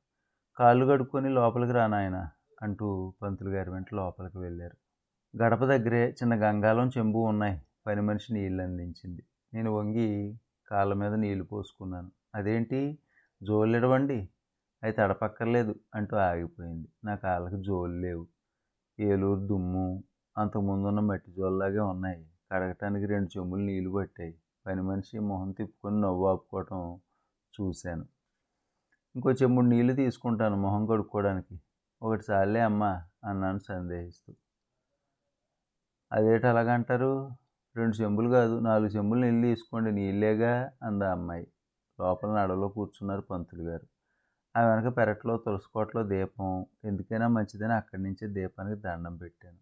కాళ్ళు 0.57 0.85
కడుక్కొని 0.85 1.29
లోపలికి 1.29 1.71
రానాయన 1.71 2.29
అంటూ 2.61 3.13
పంతులు 3.21 3.49
గారి 3.49 3.69
వెంట 3.71 3.85
లోపలికి 3.93 4.37
వెళ్ళారు. 4.37 4.77
గడప 5.37 5.65
దగ్గరే 5.65 6.09
చిన్న 6.09 6.35
గంగాలం 6.35 6.89
చెంబు 6.97 7.19
ఉన్నాయి. 7.19 7.61
పని 7.87 8.01
మనిషి 8.01 8.33
నీళ్ళు 8.33 8.63
అందించింది. 8.63 9.23
నేను 9.53 9.71
వంగి 9.71 10.39
కాళ్ళ 10.67 10.93
మీద 10.93 11.13
నీళ్ళు 11.13 11.43
పోసుకున్నాను. 11.43 12.11
అదేంటి? 12.35 12.97
జోలెడవండి 13.43 14.13
ఇడవండి 14.13 14.95
తడపక్కర్లేదు 14.97 15.75
అంటూ 15.95 16.15
ఆగిపోయింది. 16.17 16.87
నా 17.03 17.15
కాళ్ళకి 17.15 17.63
జోలు 17.63 17.93
లేవు. 17.93 18.27
ఏలూరు 18.99 19.39
దుమ్ము 19.39 20.03
అంతకుముందు 20.37 20.87
ఉన్న 20.87 20.99
మట్టి 20.99 21.31
జోల్లాగే 21.31 21.79
ఉన్నాయి. 21.79 22.27
కడగటానికి 22.51 23.05
రెండు 23.05 23.39
చెంబులు 23.39 23.61
నీళ్ళు 23.61 23.89
పట్టాయి. 23.89 24.35
పని 24.67 24.81
మనిషి 24.81 25.19
మొహం 25.19 25.51
తిప్పుకొని 25.51 26.01
నవ్వు 26.01 26.27
ఆపుకోవటం 26.27 26.99
చూశాను. 27.61 28.05
ఇంకో 29.15 29.31
చెంబుడు 29.31 29.65
నీళ్ళు 29.65 29.93
తీసుకుంటాను 29.93 30.55
మొహం 30.55 30.85
కడుక్కోవడానికి. 30.85 31.59
ఒకటి 32.01 32.23
సార్లే 32.23 32.59
అమ్మా 32.59 33.03
అన్నాను 33.23 33.57
సందేహిస్తూ. 33.57 34.33
అదేటి 36.11 36.47
అలాగంటారు? 36.47 37.31
రెండు 37.75 37.95
చెంబులు 37.95 38.29
కాదు 38.29 38.59
నాలుగు 38.59 38.89
చెంబులు 38.89 39.19
నీళ్ళు 39.21 39.41
తీసుకోండి 39.47 39.91
నీళ్ళేగా 39.91 40.51
అంద 40.83 41.03
అమ్మాయి. 41.03 41.45
లోపల 41.99 42.29
నడవలో 42.35 42.67
కూర్చున్నారు 42.67 43.21
పంతులు 43.21 43.63
గారు. 43.63 43.85
ఆ 44.55 44.61
వెనక 44.69 44.97
పెరట్లో 44.97 45.37
తులసికోటలో 45.37 46.03
దీపం. 46.03 46.65
ఎందుకైనా 46.85 47.27
మంచిదని 47.27 47.73
అక్కడి 47.73 48.03
నుంచే 48.03 48.27
దీపానికి 48.27 48.81
దండం 48.81 49.17
పెట్టాను. 49.17 49.59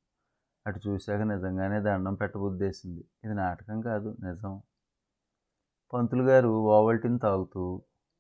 అటు 0.68 0.80
చూశాక 0.88 1.22
నిజంగానే 1.22 1.80
దండం 1.82 2.14
పెట్టబుద్దేసింది 2.14 3.04
ఇది 3.24 3.34
నాటకం 3.34 3.82
కాదు 3.82 4.18
నిజం. 4.24 4.54
పంతులు 5.94 6.24
గారు 6.24 6.48
ఓవల్టీని 6.48 7.20
తాగుతూ 7.20 7.64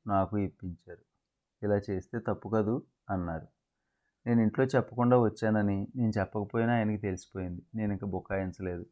నాకు 0.08 0.38
ఇప్పించారు. 0.38 1.04
ఇలా 1.64 1.78
చేస్తే 1.90 2.20
తప్పు 2.20 2.50
కదూ? 2.50 2.76
అన్నారు. 3.10 3.48
నేను 4.26 4.42
ఇంట్లో 4.42 4.66
చెప్పకుండా 4.66 5.18
వచ్చానని 5.18 5.88
నేను 5.96 6.14
చెప్పకపోయినా 6.20 6.74
ఆయనకి 6.74 6.98
తెలిసిపోయింది. 6.98 7.62
నేను 7.76 7.92
ఇంకా 7.94 8.08
బుకాయించలేదు. 8.08 8.86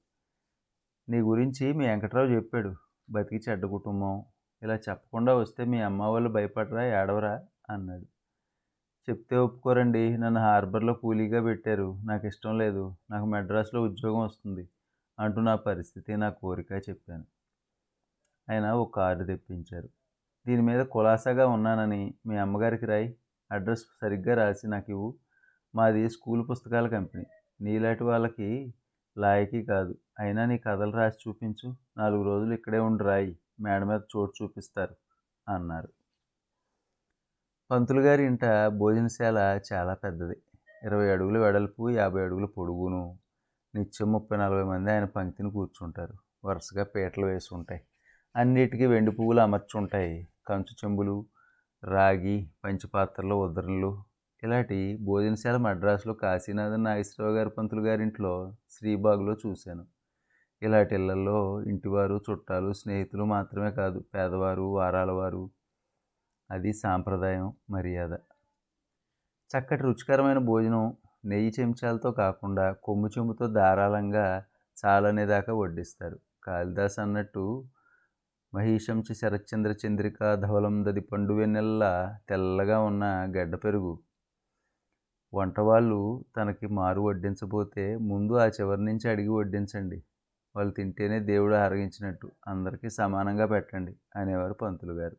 నీ 1.09 1.19
గురించి 1.19 1.73
మీ 1.73 1.87
వెంకట్రావు 1.87 2.27
చెప్పాడు. 2.27 2.75
బతికి 3.09 3.51
చెడ్డ 3.51 3.65
కుటుంబం. 3.65 4.23
ఇలా 4.63 4.75
చెప్పకుండా 4.75 5.35
వస్తే 5.35 5.65
మీ 5.65 5.81
అమ్మ 5.81 6.03
వాళ్ళు 6.03 6.29
భయపడరా 6.29 7.01
ఏడవరా? 7.01 7.43
అన్నాడు. 7.69 8.05
చెప్తే 9.09 9.37
ఒప్పుకోరండి. 9.37 10.17
నన్ను 10.17 10.39
హార్బర్లో 10.39 10.93
కూలీగా 10.93 11.41
పెట్టారు. 11.41 11.97
నాకు 12.05 12.27
ఇష్టం 12.27 12.57
లేదు. 12.57 12.95
నాకు 13.11 13.25
మెడ్రాస్లో 13.25 13.81
ఉద్యోగం 13.81 14.19
వస్తుంది 14.19 14.69
అంటూ 15.19 15.41
నా 15.41 15.55
పరిస్థితి 15.55 16.17
నా 16.17 16.29
కోరిక 16.29 16.71
చెప్పాను. 16.71 17.25
ఆయన 18.51 18.69
ఒక 18.69 18.95
కార్డు 18.95 19.23
తెప్పించారు. 19.23 19.89
దీని 20.47 20.61
మీద 20.61 20.85
కులాసాగా 20.85 21.47
ఉన్నానని 21.47 22.13
మీ 22.25 22.37
అమ్మగారికి 22.37 22.85
రాయి. 22.85 23.15
అడ్రస్ 23.51 23.83
సరిగ్గా 24.01 24.35
రాసి 24.35 24.67
నాకు 24.67 24.85
ఇవ్వు. 24.89 25.15
మాది 25.75 26.09
స్కూల్ 26.09 26.49
పుస్తకాల 26.49 26.87
కంపెనీ. 26.87 27.25
నీలాంటి 27.61 28.03
వాళ్ళకి 28.03 28.73
లాయకి 29.17 29.63
కాదు. 29.63 29.95
అయినా 30.19 30.45
నీ 30.45 30.57
కథలు 30.57 30.91
రాసి 30.91 31.29
చూపించు. 31.29 31.75
నాలుగు 31.97 32.23
రోజులు 32.23 32.53
ఇక్కడే 32.53 32.79
ఉండి 32.79 33.03
రాయి. 33.03 33.39
మేడ 33.61 33.83
మీద 33.83 34.01
చోటు 34.17 34.43
చూపిస్తారు 34.43 34.95
అన్నారు. 35.49 35.89
పంతులు 37.71 38.01
గారి 38.01 38.23
ఇంట 38.23 38.45
భోజనశాల 38.67 39.59
చాలా 39.73 39.93
పెద్దది. 39.93 40.35
ఇరవై 40.83 41.11
అడుగుల 41.11 41.37
వెడల్పు 41.37 41.89
యాభై 41.89 42.23
అడుగుల 42.23 42.45
పొడుగును. 42.45 43.19
నిత్యం 43.75 44.11
ముప్పై 44.11 44.37
నలభై 44.37 44.63
మంది 44.63 44.91
ఆయన 44.91 45.05
పంక్తిని 45.05 45.51
కూర్చుంటారు. 45.51 46.13
వరుసగా 46.45 46.83
పీటలు 46.83 47.25
వేసి 47.25 47.55
ఉంటాయి. 47.55 47.81
అన్నిటికీ 48.35 48.85
వెండి 48.85 49.11
పువ్వులు 49.11 49.39
అమర్చుంటాయి. 49.39 50.27
కంచు 50.47 50.75
చెంబులు 50.85 51.25
రాగి 51.83 52.51
పంచపాత్రలు 52.63 53.35
ఉదరలు. 53.35 54.03
ఇలాంటి 54.43 54.97
భోజనశాల 55.01 55.57
మద్రాసులో 55.57 56.13
కాశీనాథన్ 56.13 56.83
నాగేశ్వరరావు 56.83 57.37
గారి 57.37 57.49
పంతులు 57.49 57.81
గారింట్లో 57.81 58.55
శ్రీబాగులో 58.71 59.37
చూశాను. 59.47 59.98
ఇలాంటి 60.61 60.95
ఇళ్ళలో 60.95 61.61
ఇంటివారు 61.61 62.21
చుట్టాలు 62.29 62.73
స్నేహితులు 62.73 63.23
మాత్రమే 63.23 63.71
కాదు 63.71 63.99
పేదవారు 64.15 64.61
వారాల 64.61 65.11
వారు 65.11 65.49
అది 66.51 66.73
సాంప్రదాయం 66.73 67.53
మర్యాద. 67.69 68.13
చక్కటి 69.51 69.83
రుచికరమైన 69.83 70.37
భోజనం 70.37 70.93
నెయ్యి 71.25 71.53
చెంచాలతో 71.59 72.11
కాకుండా 72.11 72.71
కొమ్ము 72.71 73.07
చెంబుతో 73.07 73.47
ధారాళంగా 73.47 74.43
చాలనేదాకా 74.85 75.53
వడ్డిస్తారు. 75.53 76.17
కాళిదాస్ 76.43 76.99
అన్నట్టు 76.99 77.65
మహిషంచి 78.53 79.15
శరత్చంద్ర 79.15 79.75
చంద్రిక 79.85 80.35
ధవలం 80.35 80.85
దది 80.85 80.99
పండు 81.01 81.33
వెన్నెల్ల 81.33 81.83
తెల్లగా 82.29 82.79
ఉన్న 82.79 83.05
గడ్డ 83.37 83.55
పెరుగు. 83.55 83.99
వంటవాళ్ళు 85.33 86.25
తనకి 86.37 86.67
మారు 86.67 87.01
వడ్డించబోతే 87.01 87.97
ముందు 87.97 88.33
ఆ 88.33 88.47
చివరి 88.47 88.85
నుంచి 88.85 89.09
అడిగి 89.09 89.29
వడ్డించండి. 89.29 90.03
వాళ్ళు 90.59 90.73
తింటేనే 90.73 91.19
దేవుడు 91.19 91.55
ఆరగించినట్టు 91.55 92.31
అందరికీ 92.47 92.89
సమానంగా 92.89 93.45
పెట్టండి 93.45 93.95
అనేవారు 94.15 94.53
పంతులు 94.53 94.93
గారు. 94.93 95.17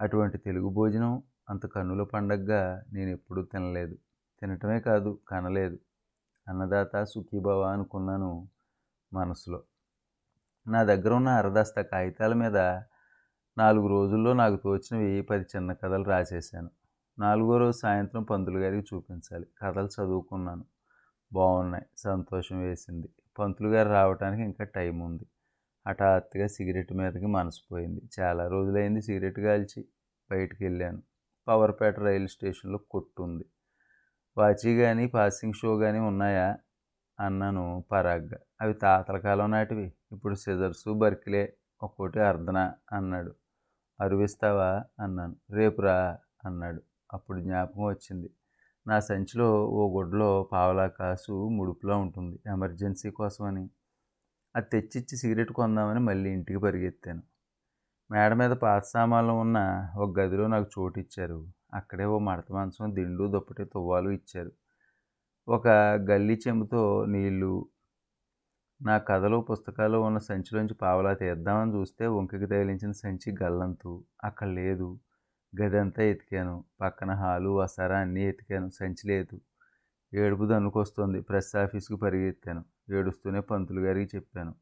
అటువంటి 0.00 0.38
తెలుగు 0.38 0.68
భోజనం 0.68 1.22
అంత 1.50 1.66
కన్నుల 1.66 2.02
పండగగా 2.02 2.84
నేను 2.92 3.10
ఎప్పుడూ 3.10 3.42
తినలేదు. 3.42 3.94
తినటమే 4.40 4.80
కాదు 4.80 5.18
కనలేదు. 5.28 5.78
అన్నదాత 6.48 7.04
సుఖీభవ 7.04 7.62
అనుకున్నాను 7.62 8.48
మనసులో. 9.12 9.62
నా 10.68 10.84
దగ్గర 10.84 11.12
ఉన్న 11.12 11.28
అరదాస్త 11.28 11.80
కాగితాల 11.80 12.32
మీద 12.32 12.56
నాలుగు 13.58 13.86
రోజుల్లో 13.86 14.32
నాకు 14.32 14.56
తోచినవి 14.56 15.22
పది 15.22 15.42
చిన్న 15.42 15.72
కథలు 15.72 16.04
రాసేసాను 16.04 16.70
నాలుగో 17.18 17.58
రోజు 17.58 17.78
సాయంత్రం 17.78 18.22
పంతులు 18.22 18.58
గారికి 18.58 18.96
చూపించాలి. 18.96 19.46
కథలు 19.62 19.86
చదువుకున్నాను. 19.86 20.64
బాగున్నాయి 21.32 21.86
సంతోషం 21.96 22.58
వేసింది. 22.58 23.08
పంతులు 23.40 23.68
గారు 23.68 23.88
రావడానికి 23.88 24.42
ఇంకా 24.42 24.64
టైం 24.64 24.98
ఉంది. 24.98 25.26
హఠాత్తుగా 25.88 26.46
సిగరెట్ 26.46 26.92
మీదకి 26.92 27.26
మనసిపోయింది 27.26 28.02
చాలా 28.20 28.48
రోజులైంది 28.48 29.02
సిగరెట్ 29.02 29.40
కాల్చి 29.40 29.88
బయటికి 30.30 30.64
వెళ్ళాను. 30.64 31.02
పవర్పేట 31.48 32.00
రైలు 32.00 32.26
స్టేషన్లో 32.26 32.78
కొట్టుంది. 32.78 33.44
వాచి 34.38 34.78
కానీ 34.78 35.06
పాసింగ్ 35.06 35.54
షో 35.54 35.76
కానీ 35.76 35.98
ఉన్నాయా? 35.98 36.58
అన్నాను 37.20 37.84
పరాగ్గా. 37.92 38.38
అవి 38.60 38.74
తాతల 38.74 39.18
కాలం 39.18 39.50
నాటివి. 39.50 39.92
ఇప్పుడు 40.12 40.34
సిజర్సు 40.34 40.94
బర్కిలే 40.94 41.54
ఒక్కోటి 41.82 42.20
అర్ధన 42.20 42.72
అన్నాడు. 42.92 43.34
అరువిస్తావా? 44.00 44.84
అన్నాను. 45.00 45.36
రేపురా? 45.50 46.18
అన్నాడు. 46.44 46.82
అప్పుడు 47.12 47.40
జ్ఞాపకం 47.40 47.84
వచ్చింది. 47.84 48.30
నా 48.90 49.00
సంచిలో 49.00 49.48
ఓ 49.70 49.82
గుడ్లో 49.96 50.42
పావలా 50.52 50.86
కాసు 50.88 51.48
ముడుపులా 51.48 51.96
ఉంటుంది. 51.96 52.40
ఎమర్జెన్సీ 52.46 53.10
కోసమని. 53.10 53.64
అది 54.56 54.68
తెచ్చిచ్చి 54.72 55.16
సిగరెట్ 55.16 55.52
కొందామని 55.52 56.00
మళ్ళీ 56.00 56.30
ఇంటికి 56.30 56.58
పరిగెత్తాను. 56.58 57.22
మేడ 58.10 58.32
మీద 58.34 58.50
పాత 58.50 58.82
సామాన్లు 58.84 59.32
ఉన్న 59.32 59.58
ఒక 59.96 60.20
గదిలో 60.20 60.46
నాకు 60.46 60.68
చోటు 60.78 60.98
ఇచ్చారు 60.98 61.40
అక్కడే 61.74 62.04
ఓ 62.04 62.18
మడత 62.18 62.52
మాంసం 62.52 62.94
దిండు 62.94 63.26
దుప్పటి 63.28 63.64
తువ్వాలు 63.64 64.10
ఇచ్చారు. 64.10 64.52
ఒక 65.48 65.68
గల్లీ 66.10 66.40
చెంబుతో 66.48 67.04
నీళ్ళు 67.06 67.52
నా 68.80 68.98
కథలు 68.98 69.38
పుస్తకాలు 69.40 69.98
ఉన్న 69.98 70.18
సంచిలోంచి 70.18 70.74
పావలా 70.74 71.14
తీద్దామని 71.14 71.72
చూస్తే 71.74 72.06
వంకకి 72.06 72.46
తగిలించిన 72.46 72.92
సంచి 72.92 73.36
గల్లంతు. 73.42 73.92
అక్కడ 74.24 74.48
లేదు. 74.48 74.88
గదంతా 75.62 76.02
ఎతికాను. 76.02 76.64
పక్కన 76.80 77.10
హాలు 77.10 77.50
వసారా 77.50 77.98
అన్నీ 77.98 78.22
ఎతికాను. 78.22 78.70
సంచి 78.70 79.08
లేదు. 79.08 79.40
ఏడుపు 80.14 80.44
దన్నుకొస్తుంది. 80.46 81.20
ప్రెస్ 81.20 81.56
ఆఫీస్కి 81.56 81.96
పరిగెత్తాను. 81.96 82.64
ఏడుస్తూనే 82.92 83.40
పంతులు 83.40 83.80
గారికి 83.80 84.16
చెప్పాను. 84.16 84.54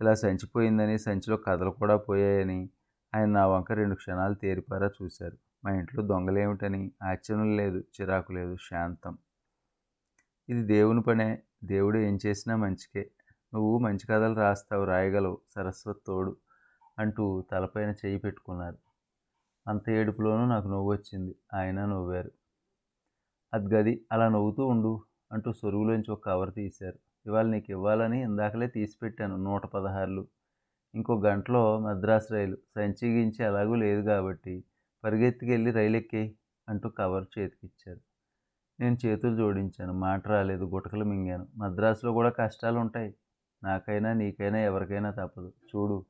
ఇలా 0.00 0.14
సంచిపోయిందని 0.14 0.98
సంచిలో 0.98 1.36
కథలు 1.36 1.70
కూడా 1.70 1.96
పోయాయని 1.96 2.70
ఆయన 3.14 3.28
నా 3.28 3.46
వంక 3.46 3.72
రెండు 3.72 3.94
క్షణాలు 3.94 4.34
తేరిపారా 4.34 4.90
చూశారు. 5.02 5.36
మా 5.64 5.70
ఇంట్లో 5.72 6.02
దొంగలేమిటని 6.06 6.92
ఆశ్చర్యం 7.02 7.56
లేదు 7.56 7.78
చిరాకు 7.78 8.32
లేదు 8.32 8.56
శాంతం. 8.70 9.18
ఇది 10.48 10.62
దేవుని 10.62 11.02
పనే. 11.02 11.42
దేవుడు 11.64 11.98
ఏం 11.98 12.18
చేసినా 12.26 12.56
మంచికే. 12.56 13.10
నువ్వు 13.54 13.78
మంచి 13.78 14.06
కథలు 14.06 14.34
రాస్తావు 14.34 14.84
రాయగలవు. 14.84 15.38
సరస్వతి 15.54 16.00
తోడు 16.06 16.36
అంటూ 16.98 17.44
తలపైన 17.52 17.90
చేయి 17.90 18.18
పెట్టుకున్నారు. 18.18 18.85
అంత 19.68 19.90
ఏడుపులోనూ 19.90 20.46
నాకు 20.46 20.68
నవ్వు 20.68 20.92
వచ్చింది 20.92 21.34
ఆయన 21.54 21.86
నవ్వారు. 21.86 22.30
అది 23.54 23.74
గది 23.74 24.06
అలా 24.12 24.28
నవ్వుతూ 24.28 24.66
ఉండు 24.66 25.00
అంటూ 25.32 25.52
సొరుగులోంచి 25.52 26.10
ఒక 26.12 26.24
కవర్ 26.26 26.54
తీశారు. 26.54 26.98
ఇవాళ 27.26 27.46
నీకు 27.46 27.70
ఇవ్వాలని 27.70 28.22
ఇందాకలే 28.22 28.66
తీసి 28.66 28.96
పెట్టాను 29.02 29.36
నూట 29.36 29.66
పదహారులు. 29.66 30.26
ఇంకో 30.94 31.20
గంటలో 31.20 31.78
మద్రాసు 31.78 32.32
రైలు. 32.32 32.56
సంచి 32.56 33.08
గించి 33.08 33.44
అలాగూ 33.44 33.74
లేదు 33.74 34.02
కాబట్టి 34.02 34.64
పరిగెత్తుకెళ్ళి 35.04 35.70
రైలు 35.70 35.96
ఎక్కేయి 35.96 36.36
అంటూ 36.68 36.88
కవర్ 36.88 37.26
చేతికిచ్చారు. 37.38 38.00
నేను 38.80 38.96
చేతులు 39.06 39.36
జోడించాను 39.36 39.92
మాట 39.92 40.28
రాలేదు 40.28 40.64
గుటకలు 40.64 41.04
మింగాను. 41.04 41.46
మద్రాసులో 41.56 42.12
కూడా 42.12 42.30
కష్టాలు 42.30 42.78
ఉంటాయి 42.78 43.14
నాకైనా 43.62 44.12
నీకైనా 44.12 44.58
ఎవరికైనా 44.58 45.10
తప్పదు. 45.10 45.52
చూడు 45.68 46.04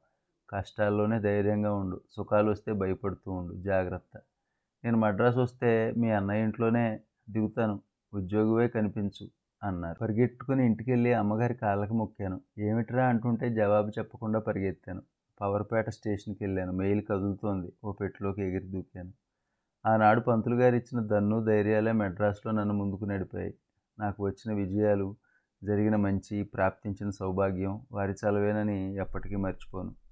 కష్టాల్లోనే 0.51 1.21
ధైర్యంగా 1.21 1.75
ఉండు. 1.75 2.01
సుఖాలు 2.11 2.51
వస్తే 2.51 2.73
భయపడుతూ 2.73 3.33
ఉండు. 3.33 3.55
జాగ్రత్త. 3.55 4.21
నేను 4.85 4.99
మద్రాసు 4.99 5.41
వస్తే 5.41 5.95
మీ 5.99 6.11
అన్నయ్య 6.11 6.45
ఇంట్లోనే 6.45 7.01
దిగుతాను. 7.31 7.81
ఉద్యోగివే 8.15 8.69
కనిపించు 8.69 9.29
అన్నారు. 9.63 9.97
పరిగెట్టుకుని 9.99 10.67
ఇంటికి 10.67 10.91
వెళ్ళి 10.91 11.13
అమ్మగారి 11.13 11.55
కాళ్ళకి 11.55 11.93
మొక్కాను. 11.93 12.41
ఏమిట్రా 12.59 13.07
అంటుంటే 13.07 13.55
జవాబు 13.55 13.89
చెప్పకుండా 13.89 14.39
పరిగెత్తాను. 14.39 15.03
పవర్పేట 15.41 15.91
స్టేషన్కి 15.91 16.45
వెళ్ళాను. 16.45 16.73
మెయిల్ 16.73 17.03
కదులుతోంది. 17.11 17.73
ఓ 17.85 17.93
పెట్టిలోకి 17.93 18.43
ఎగిరి 18.43 18.67
దూకాను. 18.67 19.13
ఆనాడు 19.87 20.21
పంతులు 20.21 20.57
గారు 20.57 20.75
ఇచ్చిన 20.75 21.07
దన్ను 21.07 21.45
ధైర్యాలే 21.45 21.93
మెడ్రాస్లో 21.93 22.53
నన్ను 22.53 22.75
ముందుకు 22.75 23.05
నడిపాయి. 23.05 23.55
నాకు 23.99 24.23
వచ్చిన 24.23 24.57
విజయాలు 24.57 25.17
జరిగిన 25.65 25.97
మంచి 25.97 26.43
ప్రాప్తించిన 26.43 27.11
సౌభాగ్యం 27.11 27.81
వారి 27.93 28.13
చలవేనని 28.13 28.97
ఎప్పటికీ 28.97 29.37
మర్చిపోను. 29.37 30.06